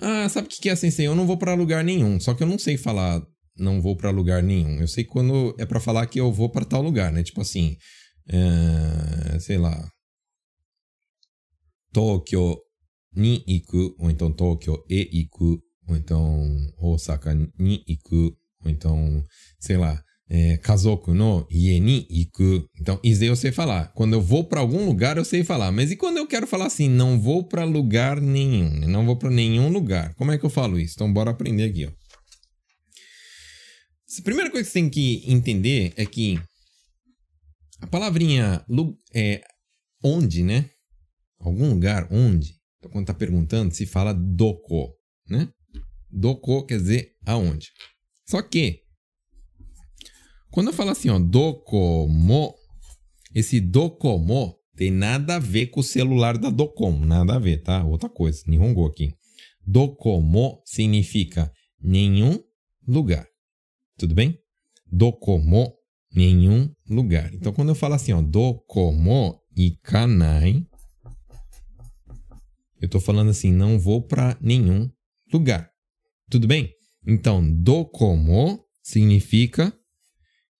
[0.00, 1.06] Ah, sabe o que é sensei?
[1.06, 2.18] Eu não vou para lugar nenhum.
[2.20, 3.22] Só que eu não sei falar
[3.56, 4.80] não vou para lugar nenhum.
[4.80, 7.22] Eu sei quando é para falar que eu vou para tal lugar, né?
[7.22, 7.76] Tipo assim,
[8.28, 9.90] é, sei lá.
[11.92, 12.58] Tokyo
[13.14, 16.44] ni iku, ou então Tokyo e iku, ou então
[16.78, 18.36] Osaka ni iku,
[18.68, 19.24] então,
[19.58, 22.68] sei lá, é, kazoku no ie ni iku.
[22.80, 23.92] Então, isso aí eu sei falar.
[23.94, 25.70] Quando eu vou para algum lugar, eu sei falar.
[25.70, 28.86] Mas e quando eu quero falar assim, não vou para lugar nenhum, né?
[28.86, 30.14] não vou para nenhum lugar?
[30.14, 30.94] Como é que eu falo isso?
[30.96, 31.90] Então, bora aprender aqui, ó.
[34.16, 36.40] A primeira coisa que você tem que entender é que
[37.80, 38.64] a palavrinha
[39.12, 39.42] é
[40.02, 40.70] onde, né?
[41.40, 42.54] Algum lugar, onde.
[42.78, 44.94] Então, quando tá perguntando, se fala doko,
[45.28, 45.48] né?
[46.10, 47.70] Doko quer dizer aonde.
[48.26, 48.80] Só que,
[50.50, 52.54] quando eu falo assim, ó, Docomo,
[53.34, 57.84] esse Docomo tem nada a ver com o celular da Docomo, nada a ver, tá?
[57.84, 59.14] Outra coisa, Nihongo aqui.
[59.66, 62.38] Docomo significa nenhum
[62.86, 63.26] lugar.
[63.96, 64.38] Tudo bem?
[64.90, 65.74] Docomo,
[66.12, 67.32] nenhum lugar.
[67.34, 70.66] Então, quando eu falo assim, ó, Docomo ikanai,
[72.80, 74.90] eu tô falando assim, não vou para nenhum
[75.32, 75.70] lugar.
[76.30, 76.73] Tudo bem?
[77.06, 79.72] Então, dokomo significa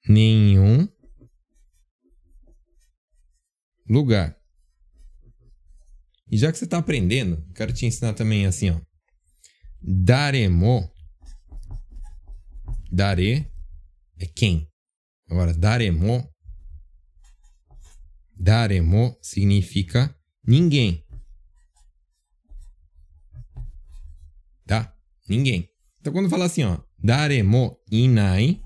[0.07, 0.87] nenhum
[3.89, 4.39] lugar.
[6.31, 8.81] E já que você está aprendendo, quero te ensinar também assim, ó.
[9.81, 10.91] Daremo.
[12.91, 13.51] Dare
[14.19, 14.71] é quem.
[15.29, 16.31] Agora, daremo.
[18.37, 21.05] Daremo significa ninguém.
[24.67, 24.97] Tá?
[25.29, 25.74] Ninguém.
[26.05, 28.61] Então, quando fala assim, ó, daremo inai,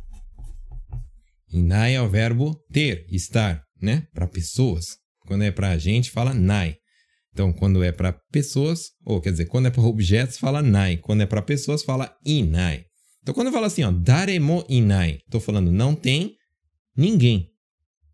[1.53, 4.09] inai é o verbo ter, estar, né?
[4.13, 4.97] Para pessoas.
[5.21, 6.75] Quando é para gente, fala nai.
[7.33, 10.97] Então, quando é para pessoas, ou quer dizer, quando é para objetos, fala nai.
[10.97, 12.83] Quando é para pessoas, fala inai.
[13.23, 16.35] Então, quando eu falo assim, ó, daremo inai, estou falando não tem
[16.97, 17.53] ninguém.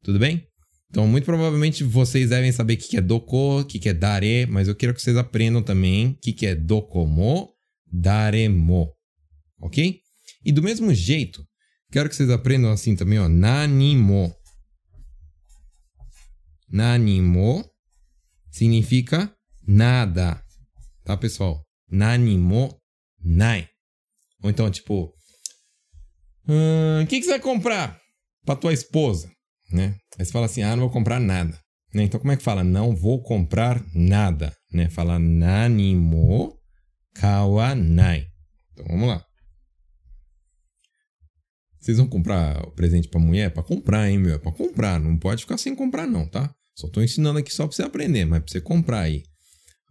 [0.02, 0.46] Tudo bem?
[0.90, 4.68] Então, muito provavelmente vocês devem saber o que é doko, o que é dare, mas
[4.68, 7.48] eu quero que vocês aprendam também o que é dokomo,
[7.90, 8.92] daremo
[9.64, 10.00] ok?
[10.44, 11.42] E do mesmo jeito,
[11.90, 14.34] quero que vocês aprendam assim também, ó, nanimo.
[16.68, 17.64] Nanimo
[18.50, 19.34] significa
[19.66, 20.42] nada,
[21.04, 21.64] tá, pessoal?
[21.90, 22.78] Nanimo
[23.18, 23.68] nai.
[24.42, 25.04] Ou então, tipo,
[26.46, 27.98] o hum, que, que você vai comprar
[28.44, 29.30] para tua esposa,
[29.72, 29.96] né?
[30.18, 31.58] Aí você fala assim, ah, não vou comprar nada.
[31.94, 32.02] Né?
[32.02, 32.62] Então, como é que fala?
[32.62, 34.90] Não vou comprar nada, né?
[34.90, 36.58] Fala nanimo
[37.14, 38.26] kawanai.
[38.72, 39.24] Então, vamos lá.
[41.84, 43.50] Vocês vão comprar presente pra mulher?
[43.52, 44.36] Pra comprar, hein, meu?
[44.36, 44.98] É pra comprar.
[44.98, 46.50] Não pode ficar sem comprar, não, tá?
[46.74, 49.22] Só tô ensinando aqui só pra você aprender, mas pra você comprar aí.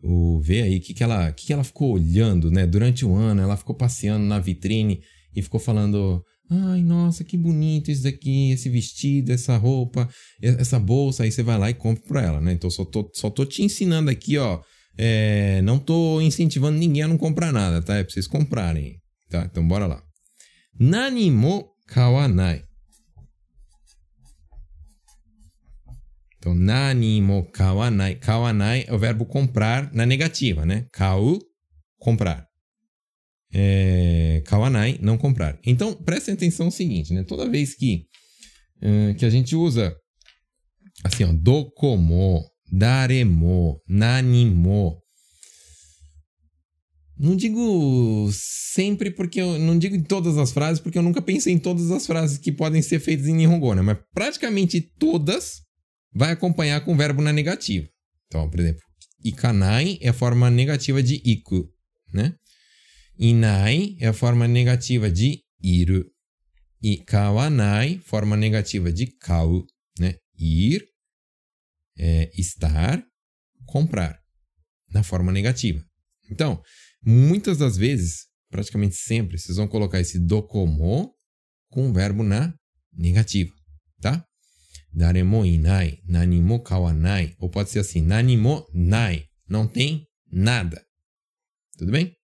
[0.01, 2.65] O, ver aí o que, que, ela, que, que ela ficou olhando, né?
[2.65, 5.01] Durante o ano, ela ficou passeando na vitrine
[5.35, 10.09] e ficou falando: Ai, nossa, que bonito isso daqui, esse vestido, essa roupa,
[10.41, 11.21] essa bolsa.
[11.21, 12.53] Aí você vai lá e compra pra ela, né?
[12.53, 14.59] Então só tô, só tô te ensinando aqui, ó.
[14.97, 17.97] É, não tô incentivando ninguém a não comprar nada, tá?
[17.97, 18.95] É pra vocês comprarem,
[19.29, 19.45] tá?
[19.45, 20.01] Então bora lá.
[20.79, 22.63] Nanimo kawanai.
[26.37, 28.15] Então, nani mo kawanai.
[28.15, 30.87] Kawanai é o verbo comprar na negativa, né?
[30.91, 31.39] Kau,
[31.97, 32.45] comprar.
[33.53, 35.57] É, kawanai, não comprar.
[35.65, 37.23] Então, prestem atenção no seguinte, né?
[37.23, 38.05] Toda vez que,
[38.81, 39.95] uh, que a gente usa
[41.03, 45.02] assim, ó, dokomo, daremo, nanimo,
[47.23, 51.53] não digo sempre porque eu não digo em todas as frases porque eu nunca pensei
[51.53, 53.81] em todas as frases que podem ser feitas em Nihongo, né?
[53.81, 55.61] Mas praticamente todas
[56.13, 57.87] vai acompanhar com o verbo na negativa.
[58.27, 58.81] Então, por exemplo,
[59.23, 61.65] ikanai é a forma negativa de iku,
[62.13, 62.35] né?
[63.17, 66.05] Inai é a forma negativa de iru.
[66.81, 69.65] E kawanai, forma negativa de kau,
[69.97, 70.15] né?
[70.37, 70.83] Ir
[71.97, 73.01] é estar,
[73.65, 74.19] comprar,
[74.91, 75.81] na forma negativa.
[76.29, 76.61] Então,
[77.05, 81.13] Muitas das vezes, praticamente sempre, vocês vão colocar esse dokomo
[81.69, 82.53] com o verbo na
[82.93, 83.51] negativa,
[83.99, 84.25] tá?
[84.93, 87.35] Daremo inai, nanimo kawanai.
[87.39, 89.25] Ou pode ser assim, nanimo nai.
[89.49, 90.85] Não tem nada.
[91.77, 92.15] Tudo bem?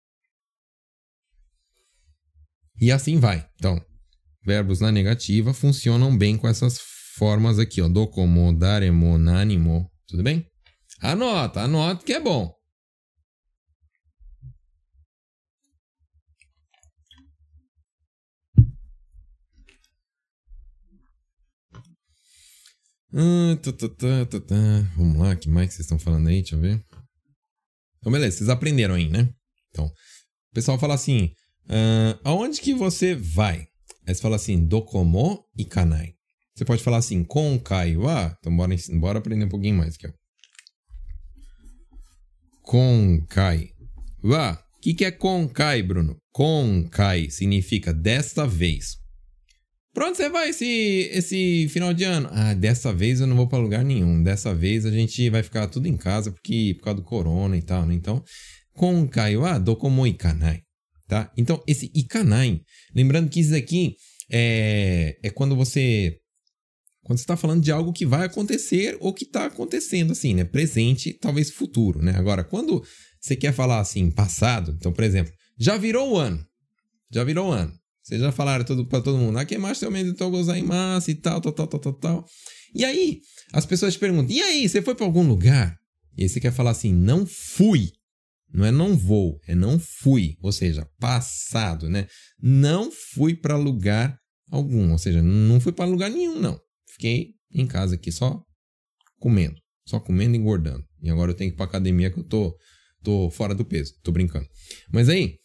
[2.80, 3.46] E assim vai.
[3.56, 3.84] Então,
[4.46, 6.80] verbos na negativa funcionam bem com essas
[7.18, 7.90] formas aqui, ó.
[7.90, 9.92] Dokomo, daremo, nanimo.
[10.08, 10.46] Tudo bem?
[11.02, 12.59] Anota, anota que é bom.
[23.14, 24.88] Ah.
[24.96, 26.42] Vamos lá, que mais vocês estão falando aí?
[26.42, 26.84] Deixa eu ver.
[27.98, 29.30] Então, beleza, vocês aprenderam aí, né?
[29.70, 31.34] Então, o pessoal fala assim:
[31.66, 33.68] uh, aonde que você vai?
[34.08, 36.14] Aí você fala assim: dokomo e kanai.
[36.56, 38.36] Você pode falar assim: konkai wa.
[38.40, 40.12] Então, bora, bora aprender um pouquinho mais aqui, ó.
[42.62, 43.70] Konkai.
[44.24, 46.18] O que, que é konkai, Bruno?
[46.32, 48.98] Konkai significa desta vez.
[50.00, 52.30] Pra onde você vai esse, esse final de ano?
[52.32, 54.24] Ah, dessa vez eu não vou para lugar nenhum.
[54.24, 57.62] Dessa vez a gente vai ficar tudo em casa porque, por causa do corona e
[57.62, 57.96] tal, né?
[57.96, 58.24] Então,
[58.74, 60.62] konkai wa dokomo ikanai,
[61.06, 61.30] tá?
[61.36, 62.62] Então, esse ikanai,
[62.96, 63.98] lembrando que isso aqui
[64.32, 66.16] é, é quando você
[67.04, 70.46] quando você está falando de algo que vai acontecer ou que está acontecendo, assim, né?
[70.46, 72.14] Presente, talvez futuro, né?
[72.16, 72.82] Agora, quando
[73.20, 76.42] você quer falar assim, passado, então, por exemplo, já virou o ano.
[77.12, 77.79] Já virou o ano.
[78.10, 79.38] Vocês já falaram tudo para todo mundo.
[79.38, 80.16] Aqui mais também do
[80.66, 82.26] massa e tal, tal, tal, tal, tal, tal.
[82.74, 83.20] E aí,
[83.54, 85.78] as pessoas te perguntam: e aí, você foi para algum lugar?
[86.18, 87.92] E aí você quer falar assim: não fui.
[88.52, 90.36] Não é não vou, é não fui.
[90.42, 92.08] Ou seja, passado, né?
[92.42, 94.18] Não fui para lugar
[94.50, 94.92] algum.
[94.92, 96.60] Ou seja, não fui para lugar nenhum, não.
[96.92, 98.42] Fiquei em casa aqui só
[99.20, 99.56] comendo.
[99.86, 100.84] Só comendo e engordando.
[101.00, 102.58] E agora eu tenho que ir pra academia que eu tô,
[103.04, 103.94] tô fora do peso.
[104.02, 104.48] Tô brincando.
[104.92, 105.38] Mas aí,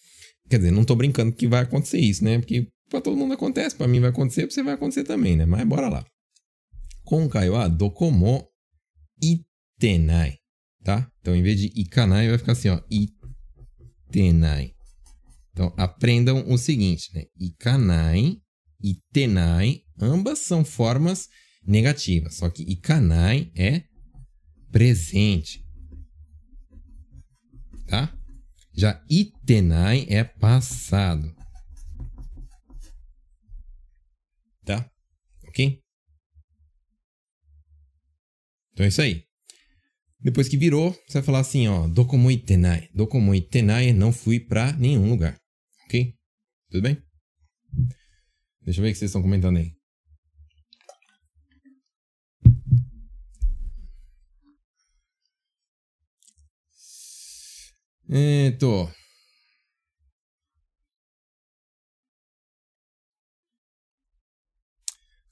[0.48, 2.38] Quer dizer, não tô brincando que vai acontecer isso, né?
[2.38, 5.46] Porque pra todo mundo acontece, pra mim vai acontecer, pra você vai acontecer também, né?
[5.46, 6.04] Mas bora lá.
[7.02, 8.46] Konkai wa dokomo
[9.20, 10.38] itenai,
[10.82, 11.10] tá?
[11.20, 12.80] Então, em vez de ikanai, vai ficar assim, ó.
[12.90, 14.72] Itenai.
[15.52, 17.24] Então, aprendam o seguinte, né?
[17.38, 18.38] Ikanai
[18.82, 21.28] e tenai, ambas são formas
[21.66, 22.34] negativas.
[22.36, 23.84] Só que ikanai é
[24.70, 25.64] presente.
[27.86, 28.12] Tá?
[28.74, 31.34] Já itenai é passado.
[34.64, 34.90] Tá?
[35.46, 35.80] Ok?
[38.72, 39.24] Então é isso aí.
[40.18, 42.88] Depois que virou, você vai falar assim, ó, dokomo itenai.
[42.94, 45.36] Dokomo itenai, não fui pra nenhum lugar.
[45.84, 46.14] Ok?
[46.70, 46.98] Tudo bem?
[48.62, 49.72] Deixa eu ver o que vocês estão comentando aí.
[58.16, 58.88] えっ、ー、と。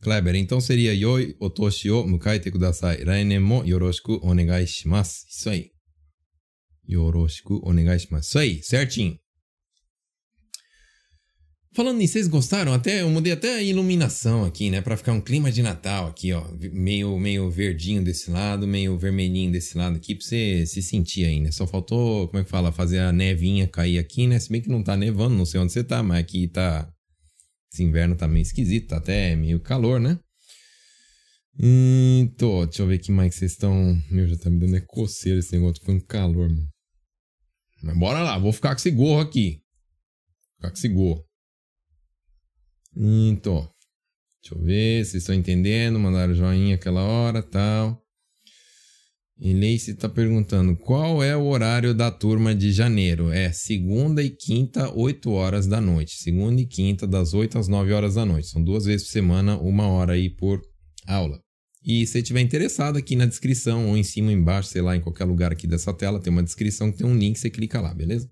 [0.01, 3.05] クライベリントン、セリア、良いお年を迎えてください。
[3.05, 5.49] 来年もよろしくお願いします。
[5.49, 5.73] はい。
[6.89, 8.37] よろしくお願いします。
[8.37, 9.22] はい、セーチン。
[11.75, 12.75] Falando nisso, vocês gostaram?
[12.75, 16.31] Até eu mudei até a iluminação aqui, né, para ficar um clima de Natal aqui,
[16.31, 21.25] ó, meio meio verdinho desse lado, meio vermelhinho desse lado aqui, para você se sentir
[21.25, 21.51] aí, né?
[21.51, 24.39] Só faltou, como é que fala, fazer a nevinha cair aqui, né?
[24.39, 26.93] Se bem que não tá nevando, não sei onde você tá, mas aqui tá
[27.73, 30.19] esse inverno tá meio esquisito, tá até meio calor, né?
[31.59, 33.99] Então, deixa eu ver que mais vocês estão.
[34.11, 36.69] Meu, já tá me dando é coceira esse negócio, um calor, mano.
[37.83, 39.63] Mas bora lá, vou ficar com esse gorro aqui.
[40.57, 41.25] Ficar com esse gorro.
[42.97, 43.69] Então,
[44.43, 45.99] deixa eu ver se estão entendendo.
[45.99, 48.03] Mandaram joinha aquela hora tal.
[49.45, 53.29] E Leice está perguntando qual é o horário da turma de janeiro.
[53.31, 56.23] É segunda e quinta, 8 horas da noite.
[56.23, 58.47] Segunda e quinta, das 8 às 9 horas da noite.
[58.49, 60.63] São duas vezes por semana, uma hora aí por
[61.09, 61.41] aula.
[61.85, 65.01] E se tiver interessado aqui na descrição, ou em cima ou embaixo, sei lá, em
[65.01, 67.93] qualquer lugar aqui dessa tela, tem uma descrição que tem um link, você clica lá,
[67.93, 68.31] beleza?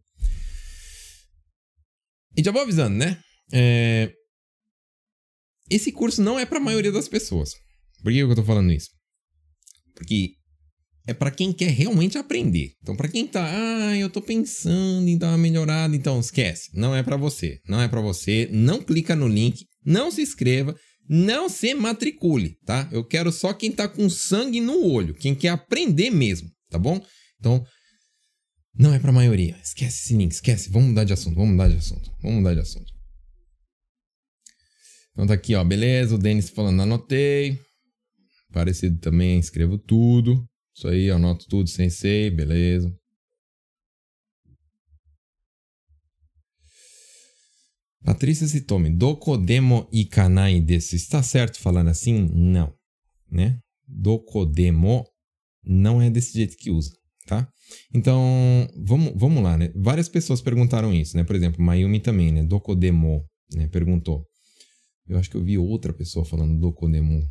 [2.37, 3.19] E já vou avisando, né?
[3.53, 4.13] É...
[5.71, 7.55] Esse curso não é para a maioria das pessoas.
[8.03, 8.91] Por que eu tô falando isso?
[9.95, 10.33] Porque
[11.07, 12.73] é para quem quer realmente aprender.
[12.83, 16.95] Então, para quem tá, ah, eu tô pensando em dar uma melhorada, então esquece, não
[16.95, 17.61] é para você.
[17.69, 20.77] Não é para você, não clica no link, não se inscreva,
[21.09, 22.89] não se matricule, tá?
[22.93, 27.05] Eu quero só quem tá com sangue no olho, quem quer aprender mesmo, tá bom?
[27.39, 27.65] Então,
[28.79, 29.59] não é pra maioria.
[29.63, 30.71] Esquece esse link, esquece.
[30.71, 32.90] Vamos mudar de assunto, vamos mudar de assunto, vamos mudar de assunto.
[35.21, 36.15] Então tá aqui, ó, beleza.
[36.15, 37.61] O Denis falando, anotei.
[38.55, 40.43] Parecido também, escrevo tudo.
[40.75, 42.91] Isso aí, anoto tudo, sensei, beleza.
[48.03, 50.97] Patrícia Sitomi, dokodemo ikanai desu.
[50.97, 52.27] Está certo falando assim?
[52.33, 52.73] Não,
[53.31, 53.59] né?
[53.87, 55.05] Dokodemo
[55.63, 56.93] não é desse jeito que usa,
[57.27, 57.47] tá?
[57.95, 59.71] Então, vamos, vamos lá, né?
[59.77, 61.25] Várias pessoas perguntaram isso, né?
[61.25, 62.43] Por exemplo, Mayumi também, né?
[62.43, 63.23] Dokodemo,
[63.55, 63.69] né?
[63.69, 64.30] Perguntou.
[65.11, 67.29] Eu acho que eu vi outra pessoa falando dokodemo.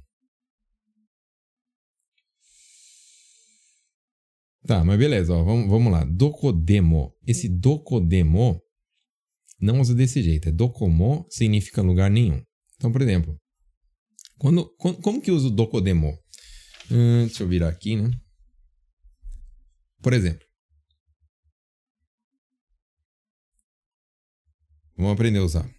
[4.67, 6.03] Tá, mas beleza, ó, vamos, vamos lá.
[6.03, 7.15] Dokodemo.
[7.25, 8.61] Esse dokodemo
[9.61, 10.49] não usa desse jeito.
[10.49, 12.43] É dokomo significa lugar nenhum.
[12.75, 13.39] Então, por exemplo,
[14.37, 16.19] quando, quando como que usa o dokodemo?
[16.91, 18.11] Hum, deixa eu virar aqui, né?
[20.01, 20.45] Por exemplo,
[24.97, 25.78] vamos aprender a usar.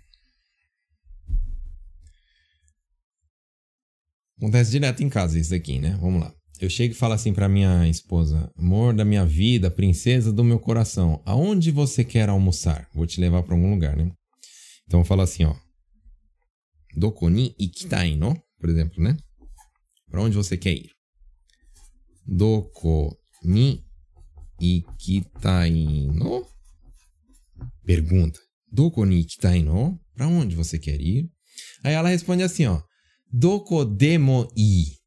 [4.41, 5.99] Acontece direto em casa isso daqui, né?
[6.01, 6.35] Vamos lá.
[6.59, 10.59] Eu chego e falo assim para minha esposa: Amor da minha vida, princesa do meu
[10.59, 12.89] coração, aonde você quer almoçar?
[12.95, 14.11] Vou te levar para algum lugar, né?
[14.87, 15.55] Então eu falo assim, ó.
[16.97, 18.35] Doko ni ikitai no?
[18.59, 19.15] Por exemplo, né?
[20.11, 20.91] Para onde você quer ir?
[22.27, 23.85] Doko ni
[24.59, 26.47] ikitai no?
[27.85, 28.41] Pergunta.
[28.73, 30.01] Doko ni ikitai no?
[30.15, 31.31] Para onde você quer ir?
[31.85, 32.81] Aí ela responde assim, ó.
[33.33, 35.01] Doko demo i.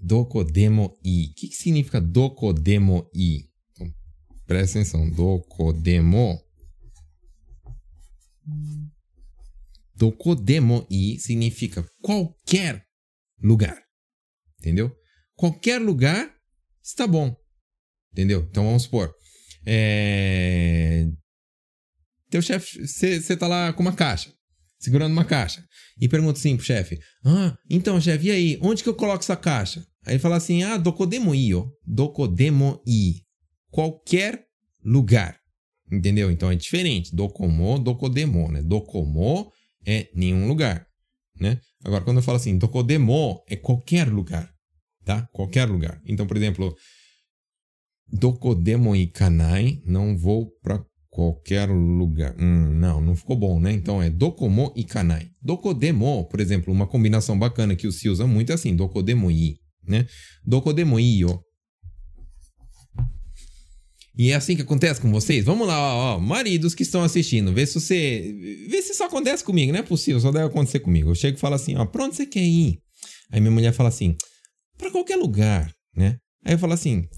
[0.00, 1.30] Dokodemo i.
[1.30, 3.44] O que, que significa dokodemo i?
[3.72, 3.92] Então,
[4.46, 5.10] presta atenção.
[5.10, 6.40] Dokodemo.
[9.94, 12.86] Dokodemo i significa qualquer
[13.42, 13.82] lugar.
[14.60, 14.96] Entendeu?
[15.34, 16.34] Qualquer lugar
[16.82, 17.36] está bom.
[18.12, 18.46] Entendeu?
[18.48, 19.14] Então vamos supor.
[19.66, 21.06] É...
[22.30, 24.32] Teu chefe, você tá lá com uma caixa,
[24.78, 25.64] segurando uma caixa
[26.00, 28.58] e pergunta assim pro chefe: Ah, então, chefe, e aí?
[28.62, 29.84] Onde que eu coloco essa caixa?
[30.06, 31.66] Aí ele fala assim: Ah, dokodemo i, ó.
[31.84, 33.22] Dokodemo i.
[33.70, 34.44] Qualquer
[34.84, 35.38] lugar.
[35.90, 36.30] Entendeu?
[36.30, 37.14] Então é diferente.
[37.14, 38.62] Dokomo, dokodemo, né?
[38.62, 39.50] Dokomo
[39.86, 40.86] é nenhum lugar,
[41.40, 41.60] né?
[41.84, 44.52] Agora, quando eu falo assim, dokodemo é qualquer lugar,
[45.04, 45.26] tá?
[45.32, 46.00] Qualquer lugar.
[46.04, 46.74] Então, por exemplo,
[48.06, 50.84] dokodemo ikanai, não vou para
[51.18, 52.32] qualquer lugar.
[52.38, 53.72] Hum, não, não ficou bom, né?
[53.72, 55.28] Então é dokomo e kanai.
[55.42, 59.58] Dokodemo, por exemplo, uma combinação bacana que o se usa muito é assim, dokodemo i,
[59.84, 60.06] né?
[60.46, 61.40] Dokodemo i yo.
[64.16, 65.44] E é assim que acontece com vocês?
[65.44, 68.32] Vamos lá, ó, ó, maridos que estão assistindo, vê se você.
[68.70, 71.10] Vê se isso acontece comigo, não é possível, só deve acontecer comigo.
[71.10, 72.78] Eu chego e falo assim, ó, pra onde você quer ir?
[73.32, 74.14] Aí minha mulher fala assim,
[74.76, 76.16] para qualquer lugar, né?
[76.44, 77.08] Aí eu falo assim,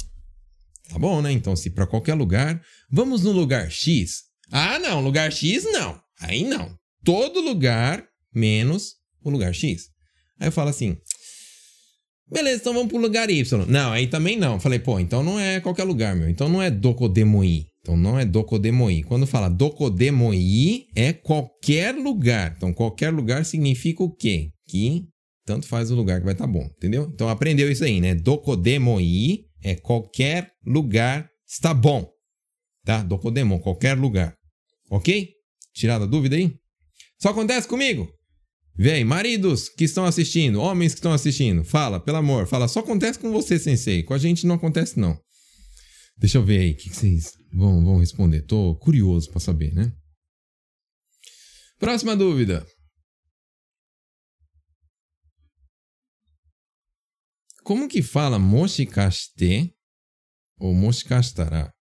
[0.91, 1.31] Tá bom, né?
[1.31, 4.25] Então, se para qualquer lugar, vamos no lugar X.
[4.51, 6.01] Ah, não, lugar X não.
[6.21, 6.75] Aí não.
[7.05, 9.89] Todo lugar menos o lugar X.
[10.39, 10.97] Aí eu falo assim:
[12.31, 13.67] beleza, então vamos pro lugar Y.
[13.69, 14.59] Não, aí também não.
[14.59, 16.29] Falei, pô, então não é qualquer lugar, meu.
[16.29, 17.67] Então não é Dokodemoi.
[17.81, 19.03] Então não é Dokodemoi.
[19.05, 22.55] Quando fala Dokodemoi, é qualquer lugar.
[22.57, 24.51] Então qualquer lugar significa o quê?
[24.67, 25.05] Que
[25.47, 27.11] tanto faz o lugar que vai estar tá bom, entendeu?
[27.13, 28.15] Então aprendeu isso aí, né?
[28.15, 32.09] Dokodemoi é qualquer lugar está bom.
[32.85, 33.03] Tá?
[33.03, 34.37] Dokodemon, qualquer lugar.
[34.91, 35.31] Ok?
[35.75, 36.55] Tirada a dúvida aí?
[37.21, 38.09] Só acontece comigo?
[38.77, 43.19] Vem, maridos que estão assistindo, homens que estão assistindo, fala, pelo amor, fala, só acontece
[43.19, 44.03] com você, sensei.
[44.03, 45.19] Com a gente não acontece, não.
[46.17, 48.43] Deixa eu ver aí, o que, que vocês vão, vão responder?
[48.43, 49.93] Tô curioso para saber, né?
[51.79, 52.67] Próxima dúvida.
[57.71, 59.73] Como que fala moshikaste
[60.59, 61.73] ou moshikastara?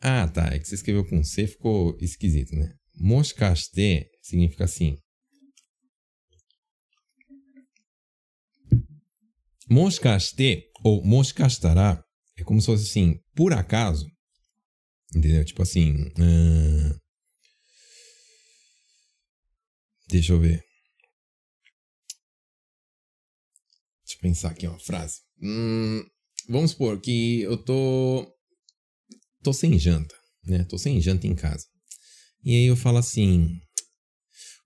[0.00, 0.46] Ah, tá.
[0.46, 2.74] É que você escreveu com C, ficou esquisito, né?
[2.94, 4.96] Moshikaste significa assim.
[9.68, 12.02] Moshikaste ou moshikastara
[12.38, 14.06] é como se fosse assim, por acaso.
[15.14, 15.44] Entendeu?
[15.44, 15.92] Tipo assim.
[20.08, 20.67] Deixa eu ver.
[24.18, 25.20] Eu pensar aqui, ó, frase.
[25.40, 26.04] Hum,
[26.48, 28.26] vamos supor que eu tô.
[29.42, 30.14] tô sem janta,
[30.44, 30.64] né?
[30.64, 31.64] Tô sem janta em casa.
[32.44, 33.58] E aí eu falo assim.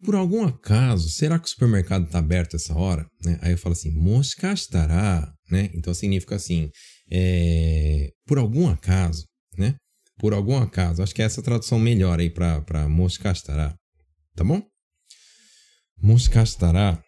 [0.05, 3.07] Por algum acaso, será que o supermercado está aberto essa hora?
[3.25, 3.39] Né?
[3.41, 5.71] Aí eu falo assim, mosca estará, né?
[5.75, 6.69] Então significa assim,
[7.09, 9.25] é, por algum acaso,
[9.57, 9.77] né?
[10.19, 11.05] Por algum acaso.
[11.05, 13.77] Acho que é essa tradução melhor aí para mosca estará,
[14.35, 14.61] tá bom?
[15.97, 17.01] Mosca estará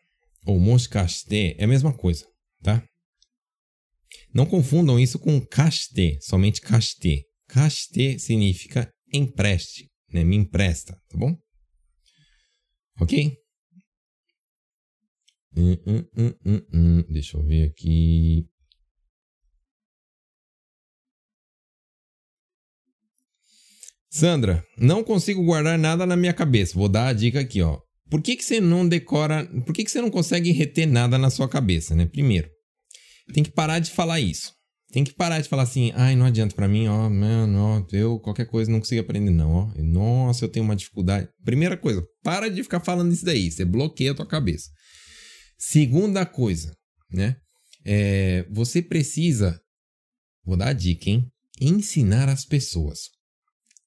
[0.46, 2.24] ou moscaste é a mesma coisa,
[2.64, 2.82] tá?
[4.32, 7.24] Não confundam isso com caste, somente caste.
[7.46, 10.24] Caste significa empreste, né?
[10.24, 11.36] Me empresta, tá bom?
[13.00, 13.36] Ok?
[15.56, 18.44] Hum, hum, hum, Deixa eu ver aqui.
[24.10, 26.74] Sandra, não consigo guardar nada na minha cabeça.
[26.74, 27.80] Vou dar a dica aqui, ó.
[28.08, 29.44] Por que, que você não decora.
[29.64, 32.06] Por que, que você não consegue reter nada na sua cabeça, né?
[32.06, 32.48] Primeiro,
[33.32, 34.52] tem que parar de falar isso.
[34.92, 38.20] Tem que parar de falar assim, ai, não adianta para mim, ó, mano, ó, eu
[38.20, 39.72] qualquer coisa não consigo aprender não, ó.
[39.76, 41.28] Nossa, eu tenho uma dificuldade.
[41.44, 44.70] Primeira coisa, para de ficar falando isso daí, você bloqueia a tua cabeça.
[45.58, 46.76] Segunda coisa,
[47.10, 47.36] né?
[47.84, 49.60] É, você precisa,
[50.44, 51.28] vou dar a dica, hein?
[51.60, 53.10] Ensinar as pessoas.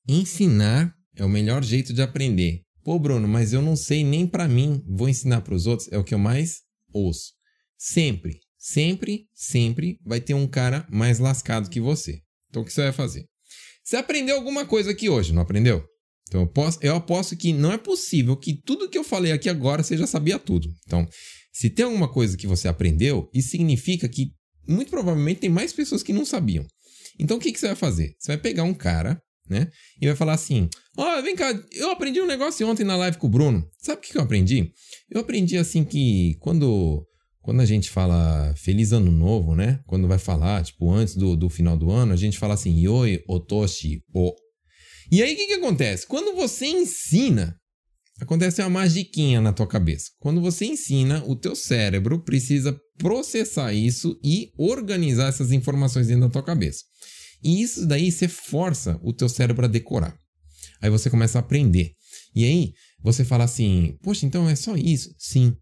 [0.08, 2.64] Ensinar é o melhor jeito de aprender.
[2.84, 5.98] Pô, Bruno, mas eu não sei nem para mim, vou ensinar para os outros, é
[5.98, 6.62] o que eu mais
[6.94, 7.34] ouço.
[7.78, 8.40] Sempre,
[8.70, 12.20] Sempre, sempre vai ter um cara mais lascado que você.
[12.50, 13.26] Então o que você vai fazer?
[13.82, 15.86] Você aprendeu alguma coisa aqui hoje, não aprendeu?
[16.28, 19.48] Então eu, posso, eu aposto que não é possível que tudo que eu falei aqui
[19.48, 20.68] agora você já sabia tudo.
[20.86, 21.08] Então,
[21.54, 24.34] se tem alguma coisa que você aprendeu, isso significa que
[24.68, 26.66] muito provavelmente tem mais pessoas que não sabiam.
[27.18, 28.16] Então o que, que você vai fazer?
[28.20, 29.18] Você vai pegar um cara,
[29.50, 29.70] né?
[30.02, 33.18] E vai falar assim: Ó, oh, vem cá, eu aprendi um negócio ontem na live
[33.18, 33.66] com o Bruno.
[33.82, 34.74] Sabe o que, que eu aprendi?
[35.10, 37.07] Eu aprendi assim que quando
[37.48, 39.80] quando a gente fala Feliz Ano Novo, né?
[39.88, 43.24] Quando vai falar, tipo, antes do, do final do ano, a gente fala assim, Yoi
[43.26, 44.36] Otoshi O.
[45.10, 46.06] E aí o que, que acontece?
[46.06, 47.56] Quando você ensina,
[48.20, 50.10] acontece uma magiquinha na tua cabeça.
[50.20, 56.30] Quando você ensina, o teu cérebro precisa processar isso e organizar essas informações dentro da
[56.30, 56.84] tua cabeça.
[57.42, 60.18] E isso daí você força o teu cérebro a decorar.
[60.82, 61.94] Aí você começa a aprender.
[62.36, 65.16] E aí você fala assim: Poxa, então é só isso?
[65.18, 65.56] Sim.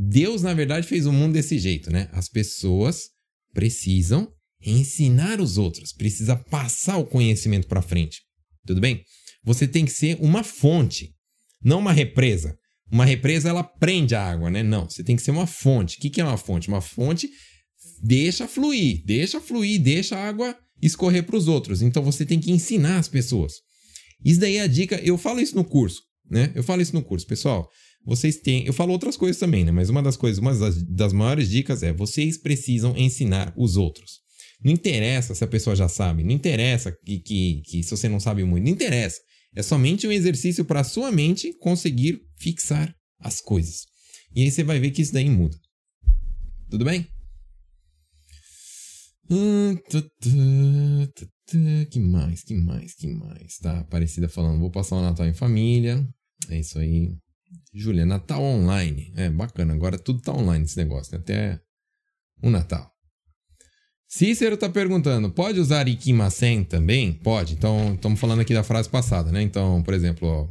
[0.00, 2.08] Deus, na verdade, fez o mundo desse jeito, né?
[2.12, 3.08] As pessoas
[3.52, 4.32] precisam
[4.64, 8.20] ensinar os outros, precisa passar o conhecimento para frente.
[8.64, 9.02] Tudo bem?
[9.42, 11.12] Você tem que ser uma fonte,
[11.60, 12.56] não uma represa.
[12.92, 14.62] Uma represa ela prende a água, né?
[14.62, 15.98] Não, você tem que ser uma fonte.
[15.98, 16.68] O que, é uma fonte?
[16.68, 17.28] Uma fonte
[18.00, 21.82] deixa fluir, deixa fluir, deixa a água escorrer para os outros.
[21.82, 23.54] Então você tem que ensinar as pessoas.
[24.24, 24.94] Isso daí é a dica.
[25.02, 26.52] Eu falo isso no curso, né?
[26.54, 27.68] Eu falo isso no curso, pessoal
[28.08, 28.64] vocês têm.
[28.64, 29.70] Eu falo outras coisas também, né?
[29.70, 34.20] Mas uma das coisas, uma das, das maiores dicas é vocês precisam ensinar os outros.
[34.64, 38.18] Não interessa se a pessoa já sabe, não interessa que, que, que se você não
[38.18, 39.18] sabe muito, não interessa.
[39.54, 43.82] É somente um exercício para a sua mente conseguir fixar as coisas.
[44.34, 45.56] E aí você vai ver que isso daí muda.
[46.70, 47.06] Tudo bem?
[49.30, 49.76] Hum,
[51.90, 53.58] que mais, que mais, que mais?
[53.58, 56.02] Tá, Aparecida falando, vou passar o Natal em família.
[56.48, 57.14] É isso aí.
[57.72, 59.12] Juliana, Natal online.
[59.16, 61.18] É bacana, agora tudo tá online esse negócio, né?
[61.18, 61.60] até
[62.42, 62.92] o Natal.
[64.06, 67.12] Cícero tá perguntando, pode usar ikimasen também?
[67.12, 67.52] Pode.
[67.52, 69.42] Então, estamos falando aqui da frase passada, né?
[69.42, 70.48] Então, por exemplo, ó,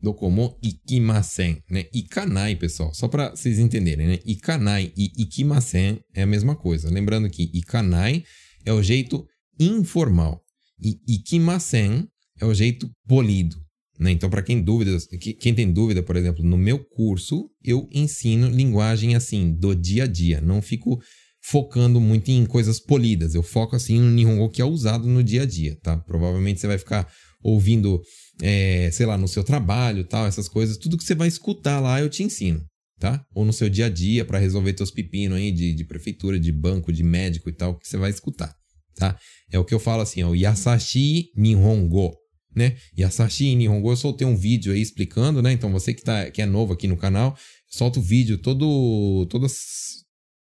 [0.00, 1.86] dokomo ikimasen, né?
[1.92, 4.18] Ikanai, pessoal, só para vocês entenderem, né?
[4.24, 6.88] Ikanai e ikimasen é a mesma coisa.
[6.88, 8.22] Lembrando que ikanai
[8.64, 9.26] é o jeito
[9.58, 10.40] informal
[10.80, 12.08] e ikimasen
[12.40, 13.56] é o jeito polido.
[13.98, 14.12] Né?
[14.12, 14.96] Então, para quem dúvida,
[15.40, 20.06] quem tem dúvida, por exemplo, no meu curso eu ensino linguagem assim do dia a
[20.06, 20.40] dia.
[20.40, 21.00] Não fico
[21.42, 23.34] focando muito em coisas polidas.
[23.34, 25.96] Eu foco assim no Nihongo que é usado no dia a dia, tá?
[25.96, 27.10] Provavelmente você vai ficar
[27.42, 28.00] ouvindo,
[28.42, 30.76] é, sei lá, no seu trabalho, tal, essas coisas.
[30.76, 32.64] Tudo que você vai escutar lá eu te ensino,
[33.00, 33.24] tá?
[33.34, 36.52] Ou no seu dia a dia para resolver teus pepinos aí de, de prefeitura, de
[36.52, 38.54] banco, de médico e tal, que você vai escutar,
[38.94, 39.18] tá?
[39.50, 42.14] É o que eu falo assim, ó, Yasashi Nihongo
[42.54, 42.76] né?
[42.96, 45.52] E a Sashi Nihongo, eu soltei um vídeo aí explicando, né?
[45.52, 47.36] Então você que, tá, que é novo aqui no canal,
[47.68, 49.46] solto o vídeo todo, todo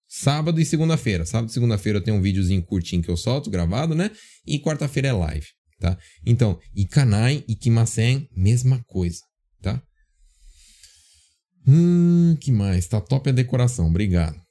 [0.08, 1.24] sábado e segunda-feira.
[1.26, 4.10] Sábado e segunda-feira eu tenho um videozinho curtinho que eu solto, gravado, né?
[4.46, 5.46] E quarta-feira é live,
[5.78, 5.98] tá?
[6.24, 9.20] Então, Ikanai e Kimasen, mesma coisa,
[9.60, 9.82] tá?
[11.66, 12.86] Hum, que mais?
[12.86, 14.47] Tá top a decoração, obrigado.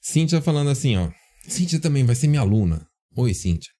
[0.00, 1.10] Cíntia falando assim, ó.
[1.46, 2.86] Cíntia também vai ser minha aluna.
[3.16, 3.72] Oi, Cíntia.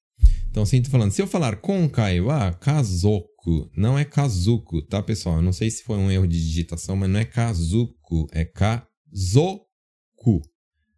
[0.50, 5.36] Então, Cíntia falando, se eu falar konkai wa kazoku, não é kazuku, tá, pessoal?
[5.36, 9.66] Eu não sei se foi um erro de digitação, mas não é kazuku, é kazoku.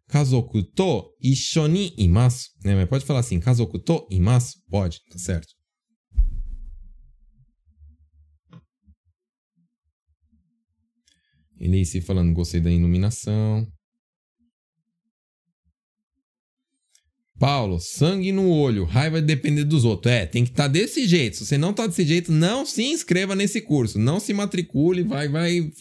[0.07, 2.49] Kazoku to isho ni imasu.
[2.63, 2.75] Né?
[2.75, 4.57] Mas pode falar assim, kazoku to imasu?
[4.69, 5.53] Pode, tá certo.
[11.59, 13.67] Elice falando, gostei da iluminação.
[17.41, 20.13] Paulo, sangue no olho, raiva de depender dos outros.
[20.13, 21.37] É, tem que estar tá desse jeito.
[21.37, 23.97] Se você não tá desse jeito, não se inscreva nesse curso.
[23.97, 25.71] Não se matricule, vai, vai,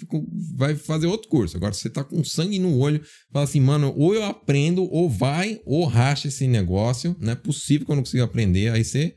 [0.56, 1.58] vai fazer outro curso.
[1.58, 5.10] Agora, se você tá com sangue no olho, fala assim, mano, ou eu aprendo, ou
[5.10, 7.14] vai, ou racha esse negócio.
[7.20, 8.72] Não é possível que eu não consiga aprender.
[8.72, 9.14] Aí você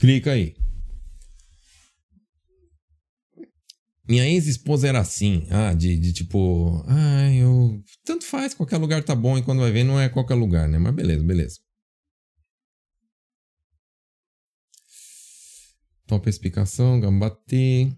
[0.00, 0.54] clica aí.
[4.08, 7.80] Minha ex-esposa era assim, ah, de, de tipo, ah, eu.
[8.04, 10.78] Tanto faz, qualquer lugar tá bom e quando vai ver não é qualquer lugar, né?
[10.78, 11.60] Mas beleza, beleza.
[16.06, 17.96] Top explicação, gambate.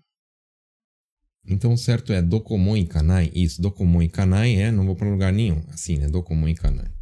[1.47, 3.31] Então o certo é Dokomon e Kanai.
[3.35, 5.63] Isso, Dokomon e Kanai é, não vou para lugar nenhum.
[5.69, 6.09] Assim, né?
[6.09, 6.94] Dokomon e Kanai.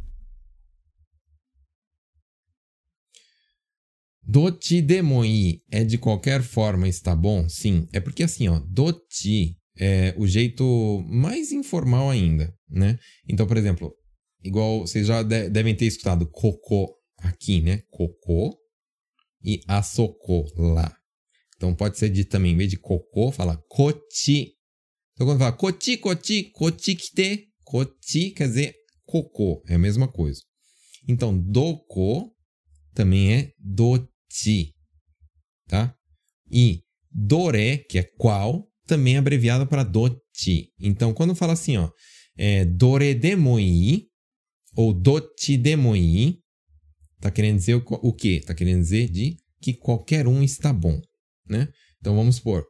[4.25, 7.47] Doti demoi é de qualquer forma está bom?
[7.49, 7.87] Sim.
[7.91, 12.97] É porque assim, ó, doti é o jeito mais informal ainda, né?
[13.27, 13.93] Então, por exemplo,
[14.41, 17.81] igual vocês já de devem ter escutado cocô aqui, né?
[17.89, 18.57] Cocô
[19.43, 20.95] e asoko lá.
[21.57, 24.53] Então pode ser dito também, em vez de cocô, fala kochi.
[25.13, 26.51] Então quando fala kochi, kochi
[26.95, 30.41] kite, kochi quer dizer cocô, é a mesma coisa.
[31.07, 32.31] Então doko
[32.93, 34.73] também é doti ti,
[35.67, 35.95] tá?
[36.51, 36.81] E
[37.11, 40.71] dore, que é qual, também é abreviado para doti.
[40.79, 41.89] Então, quando fala assim, ó,
[42.37, 44.07] é, dore demoi
[44.75, 46.39] ou doti demoi,
[47.21, 48.41] tá querendo dizer o, o quê?
[48.45, 50.99] Tá querendo dizer de que qualquer um está bom,
[51.47, 51.69] né?
[51.99, 52.65] Então, vamos supor,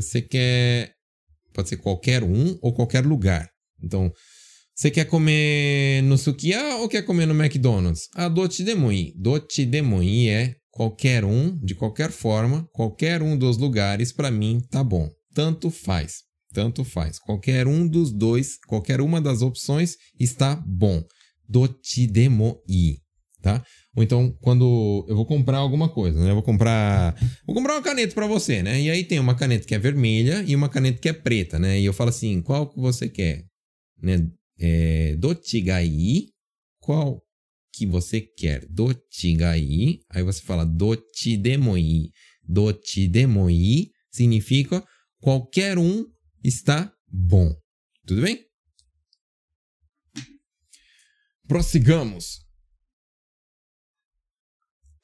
[0.00, 0.94] você uh, quer,
[1.52, 3.48] pode ser qualquer um ou qualquer lugar.
[3.82, 4.12] Então,
[4.76, 8.10] você quer comer no Sukiya ou quer comer no McDonald's?
[8.14, 9.14] Ah, dote demoi.
[9.16, 14.84] Dote demoi é qualquer um, de qualquer forma, qualquer um dos lugares para mim tá
[14.84, 15.08] bom.
[15.32, 16.24] Tanto faz.
[16.52, 17.18] Tanto faz.
[17.18, 21.02] Qualquer um dos dois, qualquer uma das opções está bom.
[21.48, 22.98] Dote demoi,
[23.40, 23.64] tá?
[23.96, 26.28] Ou então, quando eu vou comprar alguma coisa, né?
[26.32, 27.14] Eu vou comprar,
[27.46, 28.78] vou comprar uma caneta para você, né?
[28.78, 31.80] E aí tem uma caneta que é vermelha e uma caneta que é preta, né?
[31.80, 33.46] E eu falo assim, qual que você quer?
[34.02, 34.28] Né?
[34.58, 36.28] É, dotigai,
[36.80, 37.22] qual
[37.72, 38.66] que você quer?
[38.68, 42.10] Dotigai, aí você fala dotidemoi.
[42.42, 44.86] Dotidemoi significa
[45.20, 46.06] qualquer um
[46.42, 47.54] está bom.
[48.06, 48.46] Tudo bem?
[51.46, 52.46] Prossigamos.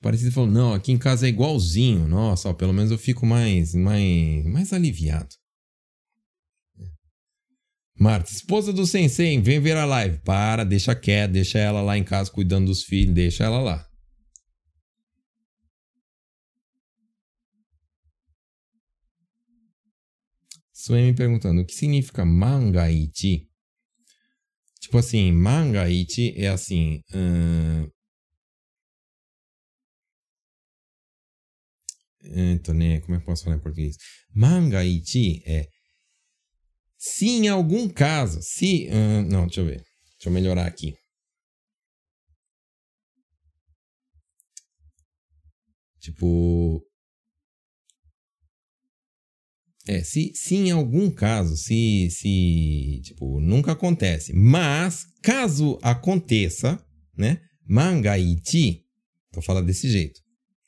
[0.00, 2.08] Parecido falou, não, aqui em casa é igualzinho.
[2.08, 5.34] Nossa, ó, pelo menos eu fico mais, mais, mais aliviado.
[8.02, 10.18] Marta, esposa do Sensei, vem ver a live.
[10.24, 13.88] Para, deixa quieto, deixa ela lá em casa cuidando dos filhos, deixa ela lá.
[20.72, 23.48] Suemi perguntando, o que significa mangaichi?
[24.80, 27.00] Tipo assim, mangaichi é assim...
[27.14, 27.88] Hum...
[32.24, 33.96] Então, né, como é que posso falar em português?
[34.34, 35.68] Mangaichi é
[37.04, 38.86] se em algum caso, se.
[38.86, 39.82] Uh, não, deixa eu ver.
[40.12, 40.94] Deixa eu melhorar aqui.
[45.98, 46.80] Tipo.
[49.88, 56.80] É, se, se em algum caso, se, se, tipo, nunca acontece, mas caso aconteça,
[57.18, 58.84] né, mangaichi,
[59.32, 60.20] tô falando desse jeito,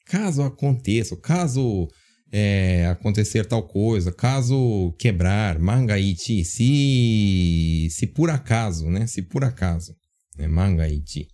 [0.06, 1.88] caso aconteça, caso
[2.36, 9.06] é, acontecer tal coisa, caso quebrar, Mangaiti, se, se por acaso, né?
[9.06, 9.94] Se por acaso,
[10.36, 10.48] né?
[10.48, 11.28] Mangaiti.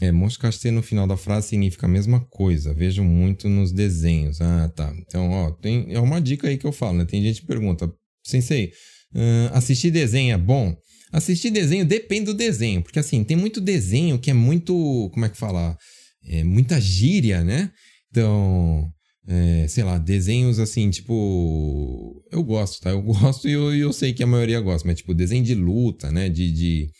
[0.00, 2.72] É, moscastê no final da frase significa a mesma coisa.
[2.72, 4.40] Vejo muito nos desenhos.
[4.40, 4.94] Ah, tá.
[4.98, 7.04] Então, ó, tem, é uma dica aí que eu falo, né?
[7.04, 7.92] Tem gente que pergunta,
[8.24, 8.72] sensei,
[9.14, 10.76] uh, assistir desenho é bom?
[11.12, 15.28] Assistir desenho depende do desenho, porque assim, tem muito desenho que é muito, como é
[15.28, 15.76] que fala?
[16.24, 17.70] É, muita gíria, né?
[18.10, 18.92] Então,
[19.26, 22.22] é, sei lá, desenhos assim, tipo.
[22.30, 22.90] Eu gosto, tá?
[22.90, 26.10] Eu gosto e eu, eu sei que a maioria gosta, mas tipo, desenho de luta,
[26.10, 26.28] né?
[26.28, 26.50] De.
[26.52, 26.90] de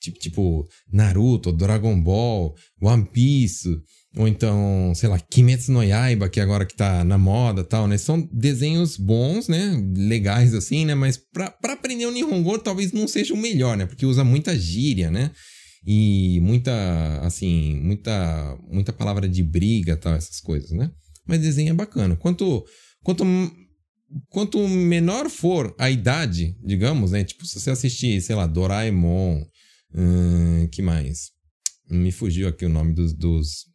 [0.00, 3.68] tipo, tipo Naruto, Dragon Ball, One Piece,
[4.16, 7.98] ou então, sei lá, Kimetsu no Yaiba, que agora que tá na moda tal, né?
[7.98, 9.80] São desenhos bons, né?
[9.94, 10.94] Legais assim, né?
[10.94, 13.84] Mas pra, pra aprender o Nihongo talvez não seja o melhor, né?
[13.84, 15.30] Porque usa muita gíria, né?
[15.86, 20.90] E muita, assim, muita, muita palavra de briga tal, essas coisas, né?
[21.26, 22.16] Mas desenho é bacana.
[22.16, 22.64] Quanto,
[23.02, 23.24] quanto,
[24.30, 27.24] quanto menor for a idade, digamos, né?
[27.24, 29.44] Tipo, se você assistir, sei lá, Doraemon,
[29.94, 31.30] hum, que mais?
[31.90, 33.68] Me fugiu aqui o nome dos, dos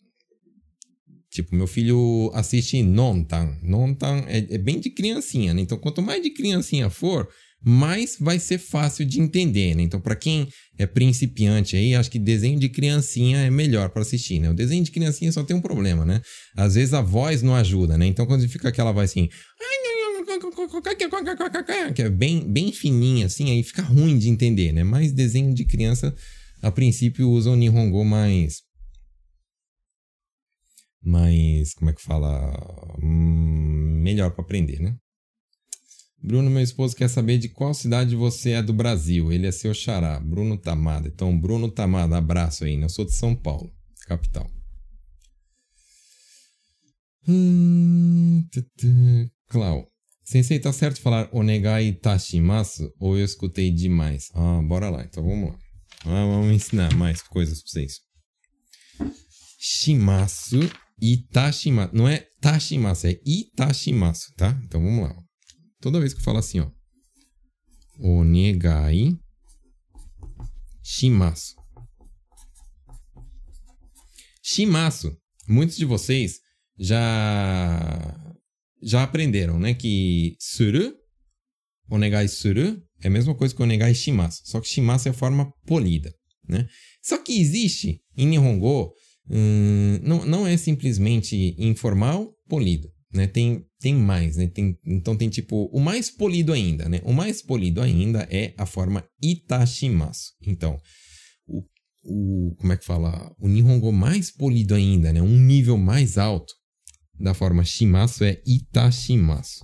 [1.34, 3.58] Tipo, meu filho assiste Nontan.
[3.64, 5.62] Nontan é, é bem de criancinha, né?
[5.62, 7.28] Então, quanto mais de criancinha for,
[7.66, 9.82] mais vai ser fácil de entender, né?
[9.82, 14.40] Então, para quem é principiante aí, acho que desenho de criancinha é melhor para assistir,
[14.40, 14.52] né?
[14.52, 16.22] O desenho de criancinha só tem um problema, né?
[16.56, 18.06] Às vezes a voz não ajuda, né?
[18.06, 19.28] Então, quando fica aquela voz assim,
[21.96, 24.84] que é bem, bem fininha assim, aí fica ruim de entender, né?
[24.84, 26.14] Mas desenho de criança,
[26.62, 28.62] a princípio, usa o Nihongo mais
[31.04, 32.54] mais, como é que fala,
[33.02, 34.96] hum, melhor para aprender, né?
[36.22, 39.30] Bruno, meu esposo, quer saber de qual cidade você é do Brasil.
[39.32, 41.10] Ele é seu xará, Bruno Tamada.
[41.10, 42.78] Então, Bruno Tamada, abraço aí.
[42.78, 42.86] Né?
[42.86, 43.70] Eu sou de São Paulo,
[44.08, 44.50] capital.
[47.28, 48.46] Hum,
[49.50, 49.86] Clau,
[50.24, 54.30] Sensei, tá certo falar onegai tashimasu ou eu escutei demais?
[54.34, 55.04] Ah, bora lá.
[55.04, 55.60] Então vamos lá.
[56.06, 58.00] Ah, vamos ensinar mais coisas pra vocês.
[59.60, 60.70] Shimasu
[61.06, 61.94] Itashimasu.
[61.94, 64.58] Não é tashimasu, é itashimasu, tá?
[64.64, 65.16] Então vamos lá.
[65.82, 66.72] Toda vez que eu falo assim, ó.
[68.00, 69.12] Onegai
[70.82, 71.56] shimasu.
[74.42, 75.18] Shimasu.
[75.48, 76.40] Muitos de vocês
[76.80, 78.20] já
[78.82, 80.94] já aprenderam, né, que suru,
[81.90, 85.54] onegai suru é a mesma coisa que onegai shimasu, só que shimasu é a forma
[85.66, 86.14] polida,
[86.48, 86.68] né?
[87.02, 88.94] Só que existe em Nihongo
[89.30, 92.90] hum, não, não é simplesmente informal, polido.
[93.14, 93.28] Né?
[93.28, 94.48] Tem, tem mais, né?
[94.48, 97.00] Tem, então tem tipo o mais polido ainda, né?
[97.04, 100.34] O mais polido ainda é a forma itashimasu.
[100.48, 100.80] Então,
[101.46, 101.64] o,
[102.04, 103.32] o como é que fala?
[103.40, 105.22] O nihongo mais polido ainda, né?
[105.22, 106.54] Um nível mais alto
[107.20, 109.64] da forma shimasu é itashimasu.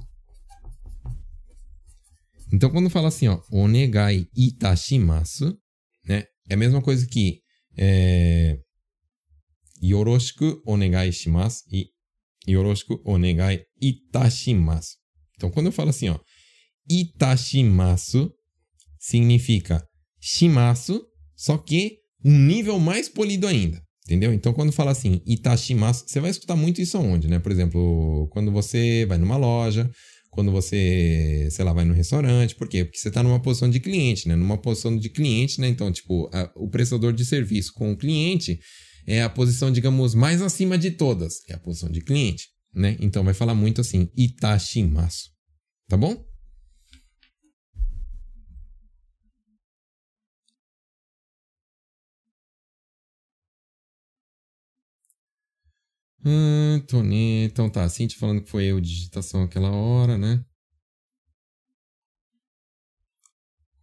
[2.53, 5.57] Então, quando fala assim, ó, onegai itashimasu,
[6.05, 6.25] né?
[6.47, 7.41] É a mesma coisa que
[7.77, 8.59] é,
[9.81, 11.87] yoroshiku onegai shimasu e
[12.47, 14.97] yoroshiku onegai itashimasu.
[15.35, 16.13] Então, quando eu falo assim,
[16.89, 18.31] itashimasu
[18.99, 19.85] significa
[20.19, 21.01] shimasu,
[21.35, 23.81] só que um nível mais polido ainda.
[24.05, 24.33] Entendeu?
[24.33, 27.37] Então, quando fala assim, itashimasu, você vai escutar muito isso aonde, né?
[27.37, 29.89] Por exemplo, quando você vai numa loja,
[30.31, 32.55] quando você, sei lá, vai no restaurante.
[32.55, 32.85] Por quê?
[32.85, 34.35] Porque você está numa posição de cliente, né?
[34.35, 35.67] Numa posição de cliente, né?
[35.67, 38.59] Então, tipo, a, o prestador de serviço com o cliente,
[39.05, 42.97] é a posição, digamos, mais acima de todas, é a posição de cliente, né?
[42.99, 45.29] Então vai falar muito assim, itashimasu.
[45.87, 46.29] Tá bom?
[56.23, 60.43] Hum, Tony, então tá, te falando que foi eu digitação aquela hora, né?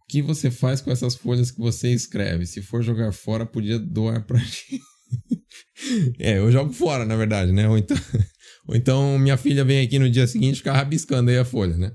[0.01, 2.45] O que você faz com essas folhas que você escreve?
[2.45, 4.81] Se for jogar fora, podia doar pra gente.
[6.19, 7.67] é, eu jogo fora, na verdade, né?
[7.67, 7.97] Ou então,
[8.67, 11.91] ou então minha filha vem aqui no dia seguinte ficar rabiscando aí a folha, né?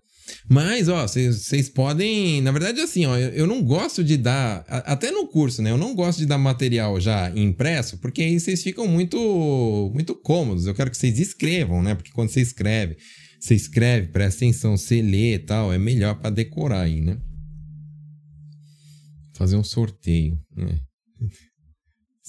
[0.48, 2.40] Mas, ó, vocês podem.
[2.42, 4.64] Na verdade, assim, ó, eu não gosto de dar.
[4.68, 5.70] Até no curso, né?
[5.70, 10.66] Eu não gosto de dar material já impresso, porque aí vocês ficam muito, muito cômodos.
[10.66, 11.94] Eu quero que vocês escrevam, né?
[11.94, 12.96] Porque quando você escreve,
[13.40, 17.18] você escreve, presta atenção, você lê e tal, é melhor para decorar aí, né?
[19.34, 20.78] Fazer um sorteio, né?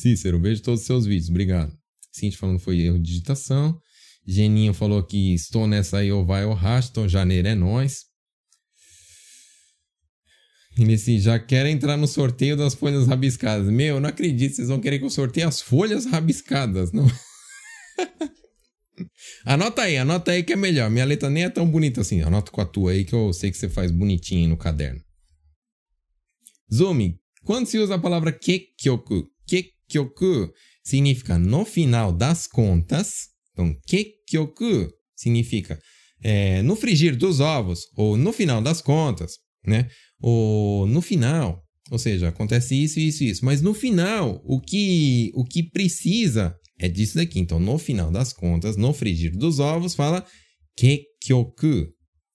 [0.03, 1.73] Cícero, vejo todos os seus vídeos, obrigado.
[2.11, 3.79] Cintia falando foi erro de digitação.
[4.27, 8.01] Geninho falou que estou nessa aí ou vai ou racha, então janeiro é nós.
[10.77, 13.69] Nesse já quer entrar no sorteio das folhas rabiscadas.
[13.69, 17.07] Meu, não acredito, vocês vão querer que eu sorteie as folhas rabiscadas, não?
[19.45, 20.89] anota aí, anota aí que é melhor.
[20.89, 22.21] Minha letra nem é tão bonita assim.
[22.21, 25.01] Anota com a tua aí que eu sei que você faz bonitinho no caderno.
[26.73, 29.32] Zumi, quando se usa a palavra kekyoku?
[29.87, 30.51] Kekyoku
[30.83, 33.29] significa no final das contas.
[33.51, 35.79] Então, kekyoku significa
[36.23, 39.89] é, no frigir dos ovos ou no final das contas, né?
[40.19, 41.61] Ou no final,
[41.91, 43.45] ou seja, acontece isso, isso, isso.
[43.45, 47.39] Mas no final, o que, o que precisa é disso daqui.
[47.39, 50.25] Então, no final das contas, no frigir dos ovos, fala
[50.75, 51.87] kekyoku,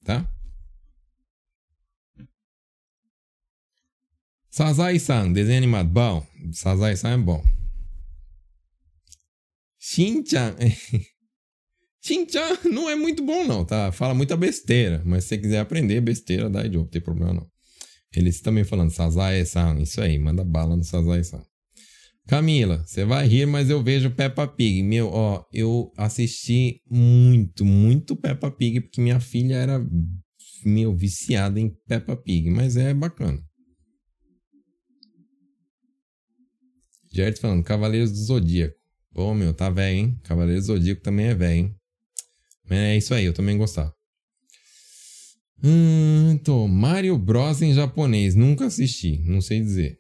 [0.05, 0.31] tá?
[4.51, 5.89] Sazai-san, desenho animado.
[5.89, 7.45] Bom, Sazai-san é bom.
[9.79, 10.57] Shinchan.
[12.01, 13.93] Shinchan não é muito bom, não, tá?
[13.93, 15.03] Fala muita besteira.
[15.05, 17.47] Mas se você quiser aprender besteira, dá não tem problema não.
[18.15, 19.79] Eles também falando Sazae-san.
[19.81, 21.43] Isso aí, manda bala no Sazae-san.
[22.27, 24.83] Camila, você vai rir, mas eu vejo Peppa Pig.
[24.83, 29.83] Meu, ó, eu assisti muito, muito Peppa Pig, porque minha filha era,
[30.65, 32.51] meu, viciada em Peppa Pig.
[32.51, 33.48] Mas é bacana.
[37.19, 38.77] Gert falando, Cavaleiros do Zodíaco.
[39.13, 40.21] Pô, meu, tá velho, hein?
[40.23, 41.75] Cavaleiros do Zodíaco também é velho, hein?
[42.71, 43.93] É isso aí, eu também gostava.
[45.63, 46.39] Hum.
[46.69, 48.37] Mario Bros em japonês.
[48.37, 49.99] Nunca assisti, não sei dizer.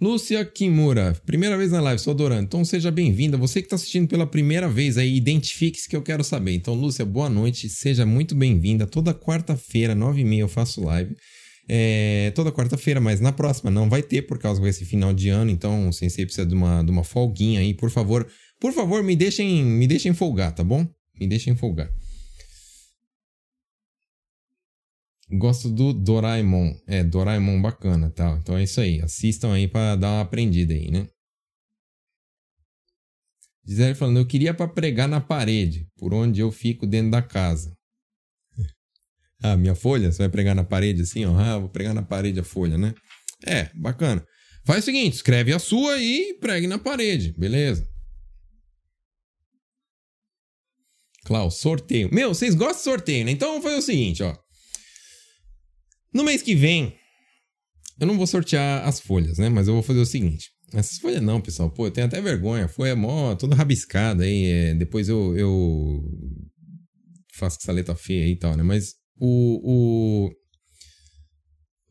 [0.00, 2.44] Lúcia Kimura, primeira vez na live, sou adorando.
[2.44, 3.36] Então seja bem-vinda.
[3.36, 6.52] Você que está assistindo pela primeira vez aí, identifique-se que eu quero saber.
[6.52, 8.86] Então, Lúcia, boa noite, seja muito bem-vinda.
[8.86, 11.14] Toda quarta-feira, nove e meia, eu faço live.
[11.68, 15.50] É, toda quarta-feira, mas na próxima não vai ter por causa desse final de ano.
[15.50, 17.74] Então, o Sensei precisa de uma, de uma folguinha aí.
[17.74, 18.26] Por favor,
[18.60, 20.86] por favor, me deixem, me deixem folgar, tá bom?
[21.18, 21.90] Me deixem folgar.
[25.28, 26.72] Gosto do Doraemon.
[26.86, 28.38] É, Doraemon bacana, tá?
[28.40, 29.00] Então é isso aí.
[29.02, 31.08] Assistam aí para dar uma aprendida aí, né?
[33.66, 37.75] Gisele falando, eu queria para pregar na parede, por onde eu fico dentro da casa.
[39.52, 40.10] Ah, minha folha?
[40.10, 41.36] Você vai pregar na parede assim, ó?
[41.38, 42.94] Ah, vou pregar na parede a folha, né?
[43.46, 44.24] É, bacana.
[44.64, 47.86] Faz o seguinte, escreve a sua e pregue na parede, beleza?
[51.24, 52.08] Klaus, sorteio.
[52.12, 53.32] Meu, vocês gostam de sorteio, né?
[53.32, 54.36] Então fazer o seguinte, ó.
[56.12, 56.96] No mês que vem,
[58.00, 59.48] eu não vou sortear as folhas, né?
[59.48, 60.50] Mas eu vou fazer o seguinte.
[60.72, 61.70] Essas folhas não, pessoal.
[61.70, 62.68] Pô, eu tenho até vergonha.
[62.68, 64.46] Folha mó, toda rabiscada aí.
[64.46, 66.02] É, depois eu, eu
[67.34, 68.62] faço essa letra feia aí e tal, né?
[68.62, 70.30] Mas o, o...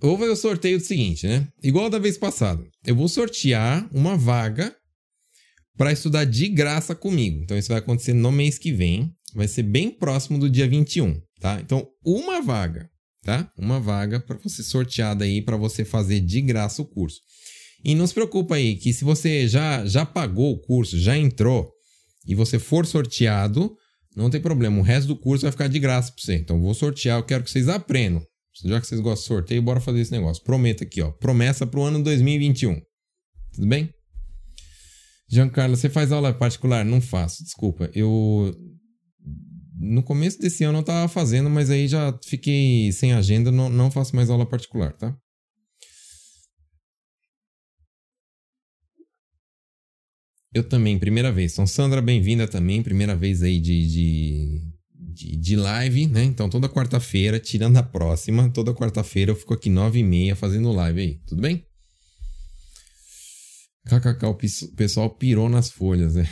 [0.01, 1.47] Eu vou fazer o sorteio do seguinte, né?
[1.63, 2.63] Igual da vez passada.
[2.85, 4.75] Eu vou sortear uma vaga
[5.77, 7.41] para estudar de graça comigo.
[7.43, 9.11] Então isso vai acontecer no mês que vem.
[9.33, 11.59] Vai ser bem próximo do dia 21, tá?
[11.59, 12.89] Então, uma vaga
[13.25, 13.51] tá?
[13.57, 17.19] Uma vaga para você sorteada aí para você fazer de graça o curso.
[17.83, 21.69] E não se preocupa aí que se você já já pagou o curso, já entrou
[22.25, 23.75] e você for sorteado,
[24.15, 26.35] não tem problema, o resto do curso vai ficar de graça para você.
[26.35, 28.25] Então vou sortear, eu quero que vocês aprendam.
[28.63, 30.41] Já que vocês gostam de sorteio, bora fazer esse negócio.
[30.43, 32.81] Prometo aqui, ó, promessa para o ano 2021.
[33.53, 33.89] Tudo bem?
[35.27, 36.85] Giancarlo, você faz aula particular?
[36.85, 37.89] Não faço, desculpa.
[37.93, 38.55] Eu
[39.77, 43.91] no começo desse ano eu tava fazendo, mas aí já fiquei sem agenda, não, não
[43.91, 45.15] faço mais aula particular, tá?
[50.55, 51.51] Eu também, primeira vez.
[51.51, 54.61] Então, Sandra, bem-vinda também, primeira vez aí de, de,
[54.93, 56.23] de, de live, né?
[56.23, 60.71] Então, toda quarta-feira, tirando a próxima, toda quarta-feira eu fico aqui nove e meia fazendo
[60.71, 61.67] live aí, tudo bem?
[63.85, 66.25] KKK, o pessoal pirou nas folhas, né?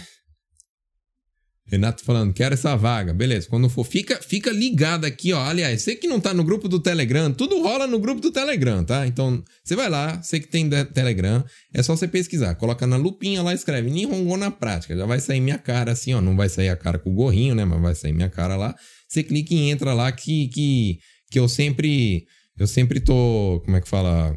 [1.66, 3.14] Renato falando, quero essa vaga.
[3.14, 5.42] Beleza, quando for, fica, fica ligado aqui, ó.
[5.42, 8.84] Aliás, você que não tá no grupo do Telegram, tudo rola no grupo do Telegram,
[8.84, 9.08] tá?
[9.08, 11.44] Então, você vai lá, você que tem Telegram,
[11.74, 12.56] é só você pesquisar.
[12.56, 14.96] Coloca na lupinha lá, escreve Nihongo na prática.
[14.96, 16.22] Já vai sair minha cara assim, ó.
[16.22, 17.64] Não vai sair a cara com o gorrinho, né?
[17.64, 18.76] Mas vai sair minha cara lá.
[19.08, 21.00] Você clica e entra lá que, que,
[21.32, 22.26] que eu sempre.
[22.58, 23.62] Eu sempre tô.
[23.64, 24.36] Como é que fala?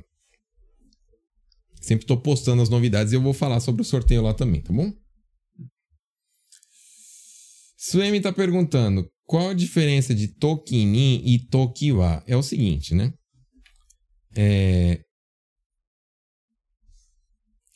[1.81, 4.73] Sempre tô postando as novidades e eu vou falar sobre o sorteio lá também, tá
[4.73, 4.93] bom?
[7.89, 12.25] Suemi está perguntando qual a diferença de Tokinin e Tokiwa.
[12.27, 13.15] É o seguinte, né?
[14.37, 15.05] É...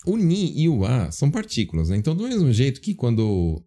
[0.05, 1.97] O Ni e o A são partículas, né?
[1.97, 3.65] Então, do mesmo jeito que quando.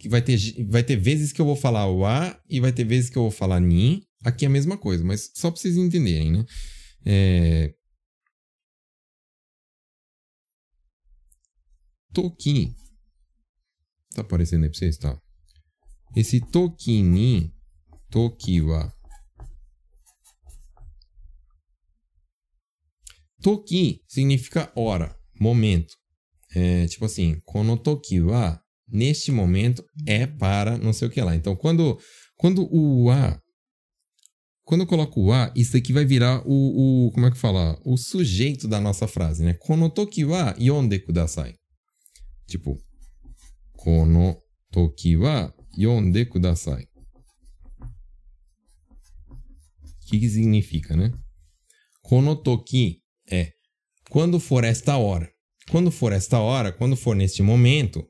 [0.00, 0.36] Que vai ter,
[0.68, 3.22] vai ter vezes que eu vou falar o A e vai ter vezes que eu
[3.22, 4.04] vou falar Ni.
[4.24, 6.44] Aqui é a mesma coisa, mas só para vocês entenderem, né?
[7.06, 7.74] É...
[12.12, 12.74] Toki
[14.14, 14.96] Tá aparecendo aí pra vocês?
[14.96, 15.18] Tá.
[16.14, 17.52] Esse toki ni,
[18.10, 18.92] toki wa.
[23.40, 25.94] Toki significa hora, momento.
[26.54, 31.34] É, tipo assim, kono toki wa, neste momento, é para não sei o que lá.
[31.34, 31.98] Então, quando,
[32.36, 33.40] quando o a
[34.64, 37.80] quando eu coloco o a, isso aqui vai virar o, o como é que fala?
[37.84, 39.54] O sujeito da nossa frase, né?
[39.54, 41.54] Kono toki wa yonde kudasai.
[42.46, 42.78] Tipo,
[43.81, 44.37] この
[44.71, 46.87] 時は読んでください。
[50.07, 51.11] O que, que significa, né?
[52.01, 53.51] Kono toki é
[54.09, 55.29] quando for esta hora.
[55.69, 58.07] Quando for esta hora, quando for neste momento,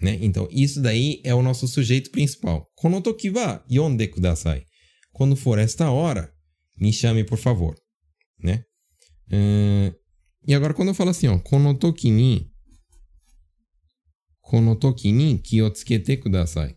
[0.00, 0.16] né?
[0.20, 2.68] Então, isso daí é o nosso sujeito principal.
[2.76, 4.64] Kono toki wa yonde kudasai.
[5.12, 6.32] Quando for esta hora,
[6.76, 7.74] me chame, por favor,
[8.38, 8.64] né?
[9.32, 10.00] Uh,
[10.46, 12.50] E agora quando eu falo assim, ó, konotoki ni
[14.45, 16.75] konotoki ni ki o tsukete kudasai.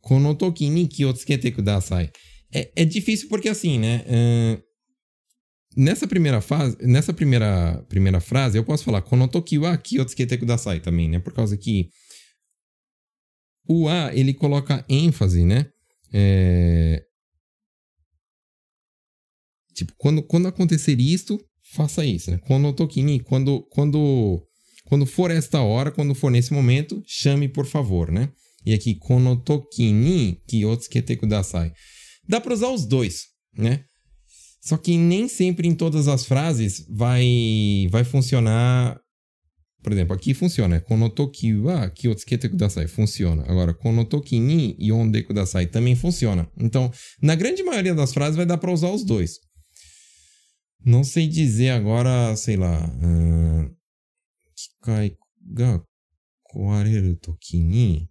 [0.00, 2.10] Konotoki ni ki o tsukete kudasai.
[2.54, 4.04] É, é difícil porque assim, né?
[4.06, 4.62] Uh,
[5.76, 10.38] nessa primeira fase, nessa primeira, primeira frase, eu posso falar konotoki wa ki o tsukete
[10.38, 11.18] kudasai também, né?
[11.18, 11.90] Por causa que
[13.68, 15.66] o A, ele coloca ênfase, né?
[16.12, 17.07] É...
[19.78, 21.40] Tipo, quando, quando acontecer isto,
[21.72, 22.38] faça isso, né?
[22.38, 24.42] Konotokini, quando, quando,
[24.86, 28.30] quando for esta hora, quando for nesse momento, chame por favor, né?
[28.66, 31.72] E aqui, konotokini kiyotsukete kudasai.
[32.28, 33.26] Dá para usar os dois,
[33.56, 33.84] né?
[34.60, 39.00] Só que nem sempre em todas as frases vai, vai funcionar
[39.82, 40.80] por exemplo, aqui funciona.
[40.80, 42.88] Konotoki wa ki o tsukete kudasai.
[42.88, 43.44] Funciona.
[43.46, 46.48] Agora, konotoki ni yonde kudasai também funciona.
[46.58, 46.90] Então,
[47.22, 49.38] na grande maioria das frases vai dar para usar os dois.
[50.84, 52.78] Não sei dizer agora, sei lá.
[52.86, 53.76] Uh,
[54.54, 55.82] kikai ga
[56.42, 58.08] kowareru toki ni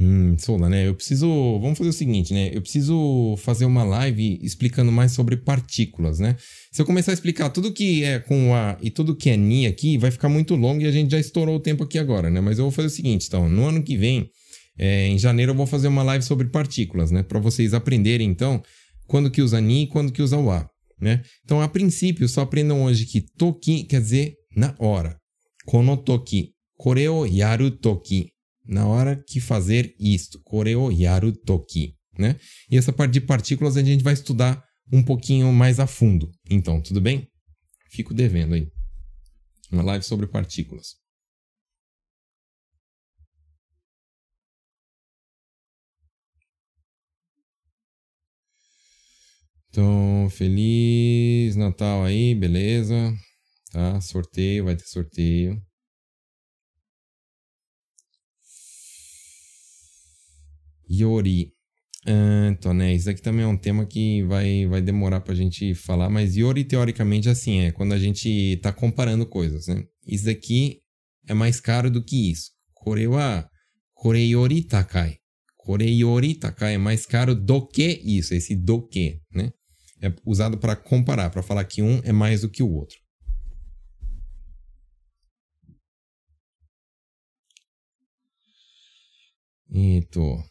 [0.00, 0.88] Hum, Sola, né?
[0.88, 1.26] Eu preciso.
[1.60, 2.50] Vamos fazer o seguinte, né?
[2.54, 6.36] Eu preciso fazer uma live explicando mais sobre partículas, né?
[6.72, 9.66] Se eu começar a explicar tudo que é com A e tudo que é Ni
[9.66, 12.40] aqui, vai ficar muito longo e a gente já estourou o tempo aqui agora, né?
[12.40, 14.30] Mas eu vou fazer o seguinte, então, no ano que vem,
[14.78, 17.22] é, em janeiro, eu vou fazer uma live sobre partículas, né?
[17.22, 18.62] Para vocês aprenderem, então,
[19.10, 21.22] quando que usa Ni e quando que usa o A, né?
[21.44, 25.18] Então, a princípio, só aprendam hoje que Toki quer dizer na hora.
[25.66, 26.52] Konotoki.
[26.76, 28.30] Koreo yaru toki
[28.66, 32.36] na hora que fazer isto, koreo yaru toki, né?
[32.70, 36.30] E essa parte de partículas a gente vai estudar um pouquinho mais a fundo.
[36.48, 37.28] Então, tudo bem?
[37.90, 38.66] Fico devendo aí.
[39.70, 40.99] Uma live sobre partículas.
[49.70, 53.14] Então, feliz Natal aí, beleza?
[53.72, 54.00] Tá?
[54.00, 55.62] Sorteio, vai ter sorteio.
[60.90, 61.52] Yori.
[62.50, 62.92] Então, né?
[62.94, 66.64] Isso aqui também é um tema que vai, vai demorar pra gente falar, mas Yori,
[66.64, 69.84] teoricamente, assim, é quando a gente tá comparando coisas, né?
[70.04, 70.80] Isso daqui
[71.28, 72.50] é mais caro do que isso.
[72.74, 73.48] Korewa,
[73.94, 75.18] Koreyori takai.
[75.56, 79.52] Koreyori takai é mais caro do que isso, esse do que, né?
[80.02, 82.98] É usado para comparar, para falar que um é mais do que o outro.
[89.72, 90.42] Eito.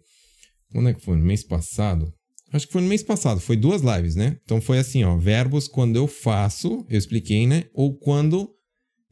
[0.70, 1.16] Quando é que foi?
[1.16, 2.12] No mês passado?
[2.52, 3.40] Acho que foi no mês passado.
[3.40, 4.36] Foi duas lives, né?
[4.44, 5.16] Então foi assim, ó.
[5.16, 7.64] Verbos quando eu faço, eu expliquei, né?
[7.72, 8.50] Ou quando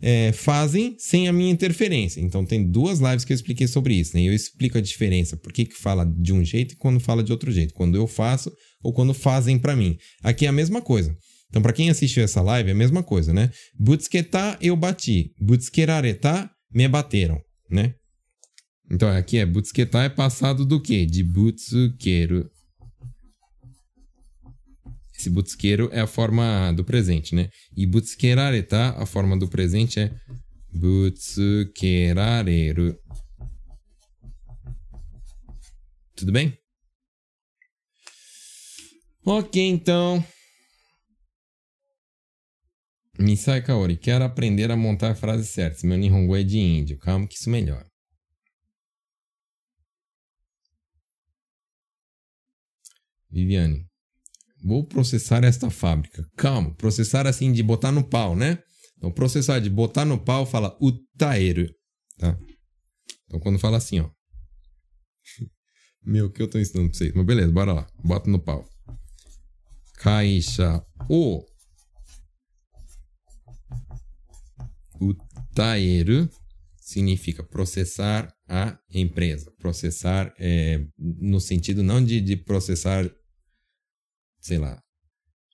[0.01, 2.20] é, fazem sem a minha interferência.
[2.20, 4.22] Então tem duas lives que eu expliquei sobre isso, né?
[4.22, 7.32] Eu explico a diferença, por que, que fala de um jeito e quando fala de
[7.32, 7.74] outro jeito.
[7.74, 9.97] Quando eu faço ou quando fazem para mim.
[10.22, 11.16] Aqui é a mesma coisa.
[11.49, 13.51] Então, para quem assistiu essa live, é a mesma coisa, né?
[13.78, 15.32] Butsquetá, eu bati.
[15.41, 17.95] Butsqueraretá, me bateram, né?
[18.91, 21.05] Então, aqui é Butsuketai é passado do quê?
[21.05, 22.49] De Butsukeiro.
[25.19, 27.51] Esse Butsukeiro é a forma do presente, né?
[27.77, 30.14] E Butsukerareta, a forma do presente é
[30.73, 32.97] Butsukerareru.
[36.14, 36.57] Tudo bem?
[39.25, 40.25] Ok, então.
[43.19, 45.83] Misai Kaori, quero aprender a montar frases certas.
[45.83, 46.97] Meu Nihongo é de índio.
[46.99, 47.91] Calma que isso melhora.
[53.31, 53.89] Viviane.
[54.63, 56.27] Vou processar esta fábrica.
[56.37, 58.59] Calma, processar assim de botar no pau, né?
[58.97, 61.69] Então, processar de botar no pau fala utaeru,
[62.19, 62.37] tá?
[63.27, 64.11] Então, quando fala assim, ó.
[66.05, 67.13] Meu, que eu tô ensinando pra vocês.
[67.15, 67.87] Mas beleza, bora lá.
[68.03, 68.69] Bota no pau.
[69.99, 71.45] Caixa o
[75.01, 76.29] utaeru
[76.81, 79.53] significa processar a empresa.
[79.59, 83.09] Processar é, no sentido não de, de processar,
[84.49, 84.80] sei lá,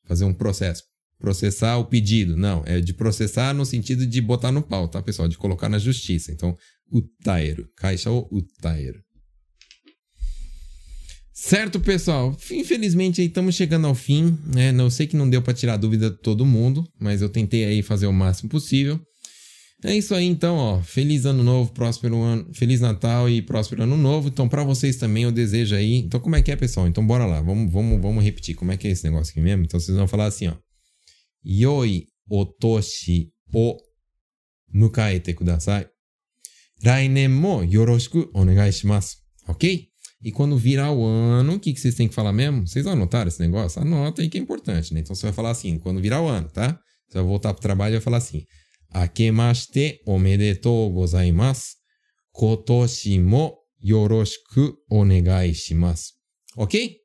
[0.07, 0.83] fazer um processo.
[1.19, 2.37] Processar o pedido.
[2.37, 5.29] Não, é de processar no sentido de botar no pau, tá, pessoal?
[5.29, 6.33] De colocar na justiça.
[6.33, 6.57] Então,
[6.91, 7.69] utaeru.
[7.77, 9.01] Caixa o utaeru.
[11.33, 12.37] Certo, pessoal?
[12.51, 14.39] Infelizmente aí estamos chegando ao fim.
[14.47, 14.71] Né?
[14.71, 17.83] Não sei que não deu para tirar dúvida de todo mundo, mas eu tentei aí
[17.83, 19.01] fazer o máximo possível.
[19.87, 20.81] É isso aí, então, ó.
[20.81, 24.29] Feliz ano novo, próspero ano, feliz Natal e próspero ano novo.
[24.29, 25.97] Então, para vocês também eu desejo aí.
[25.97, 26.89] Então, como é que é, pessoal?
[26.89, 27.43] Então, bora lá.
[27.43, 28.55] Vamos, vamos, vamos repetir.
[28.55, 29.63] Como é que é esse negócio aqui mesmo?
[29.63, 30.55] Então, vocês vão falar assim, ó.
[31.47, 33.77] Yoi otoshi o
[34.73, 35.87] mukaete kudasai.
[36.83, 39.19] Rainen mo yoroshiku onegai shimasu.
[39.47, 39.87] Ok?
[40.23, 42.67] E quando virar o ano, o que, que vocês têm que falar mesmo?
[42.67, 43.83] Vocês anotaram esse negócio?
[43.83, 45.01] Anota aí que é importante, né?
[45.01, 46.81] Então, você vai falar assim, quando virar o ano, tá?
[47.07, 48.47] Você vai voltar pro trabalho e vai falar assim.
[48.95, 51.83] 明けましておめでとうございます。
[52.31, 56.21] 今年もよろしくお願いします。
[56.57, 57.01] Ok?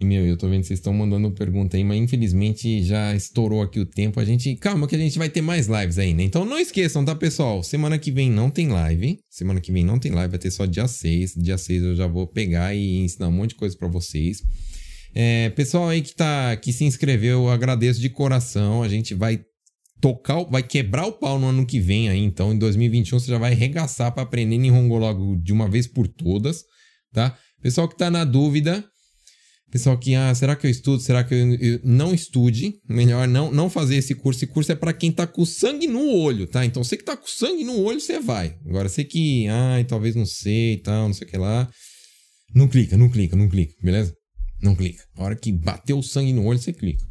[0.00, 3.62] E, meu, eu tô vendo que vocês estão mandando pergunta aí, mas infelizmente já estourou
[3.62, 4.18] aqui o tempo.
[4.18, 4.56] A gente.
[4.56, 6.16] Calma que a gente vai ter mais lives ainda.
[6.16, 6.24] Né?
[6.24, 7.62] Então não esqueçam, tá, pessoal?
[7.62, 9.20] Semana que vem não tem live.
[9.30, 11.34] Semana que vem não tem live, vai ter só dia 6.
[11.36, 14.42] Dia 6 eu já vou pegar e ensinar um monte de coisa para vocês.
[15.14, 18.82] É, pessoal aí que, tá, que se inscreveu, eu agradeço de coração.
[18.82, 19.40] A gente vai
[20.00, 22.18] tocar, vai quebrar o pau no ano que vem aí.
[22.18, 26.08] Então, em 2021, você já vai arregaçar para aprender Nihongo logo de uma vez por
[26.08, 26.64] todas,
[27.12, 27.38] tá?
[27.62, 28.84] Pessoal que tá na dúvida,
[29.70, 31.00] pessoal que, ah, será que eu estudo?
[31.00, 32.74] Será que eu, eu não estude?
[32.88, 34.40] Melhor não, não fazer esse curso.
[34.40, 36.64] Esse curso é para quem tá com sangue no olho, tá?
[36.64, 38.58] Então, você que tá com sangue no olho, você vai.
[38.66, 41.70] Agora, você que, ai, talvez não sei e tal, não sei o que lá.
[42.52, 44.12] Não clica, não clica, não clica, beleza?
[44.64, 45.04] Não clica.
[45.14, 47.04] A hora que bateu o sangue no olho, você clica.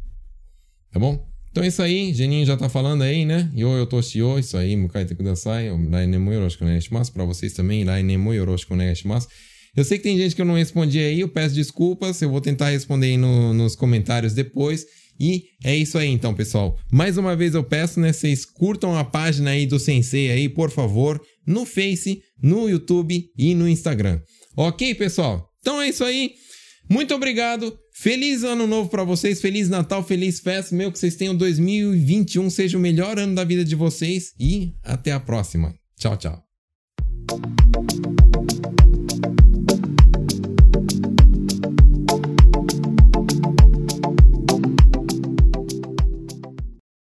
[0.92, 1.24] Tá bom?
[1.52, 2.12] Então é isso aí.
[2.12, 3.48] Geninho já tá falando aí, né?
[3.54, 4.40] Yo, eu tô shio.
[4.40, 4.76] Isso aí.
[4.76, 5.70] Mukai te kudasai.
[5.88, 7.12] Lai nemo yoroshiku onegaishimasu.
[7.12, 7.84] Pra vocês também.
[7.84, 9.28] Lai nemo yoroshiku onegaishimasu.
[9.76, 11.20] Eu sei que tem gente que eu não respondi aí.
[11.20, 12.20] Eu peço desculpas.
[12.20, 14.84] Eu vou tentar responder aí no, nos comentários depois.
[15.20, 16.76] E é isso aí então, pessoal.
[16.90, 20.72] Mais uma vez eu peço, né, vocês curtam a página aí do Sensei aí, por
[20.72, 24.20] favor, no Face, no YouTube e no Instagram.
[24.56, 25.48] OK, pessoal?
[25.60, 26.32] Então é isso aí.
[26.94, 27.76] Muito obrigado.
[27.90, 29.40] Feliz ano novo para vocês.
[29.40, 30.76] Feliz Natal, feliz festa.
[30.76, 34.32] Meu, que vocês tenham 2021 seja o melhor ano da vida de vocês.
[34.38, 35.74] E até a próxima.
[35.98, 36.44] Tchau, tchau.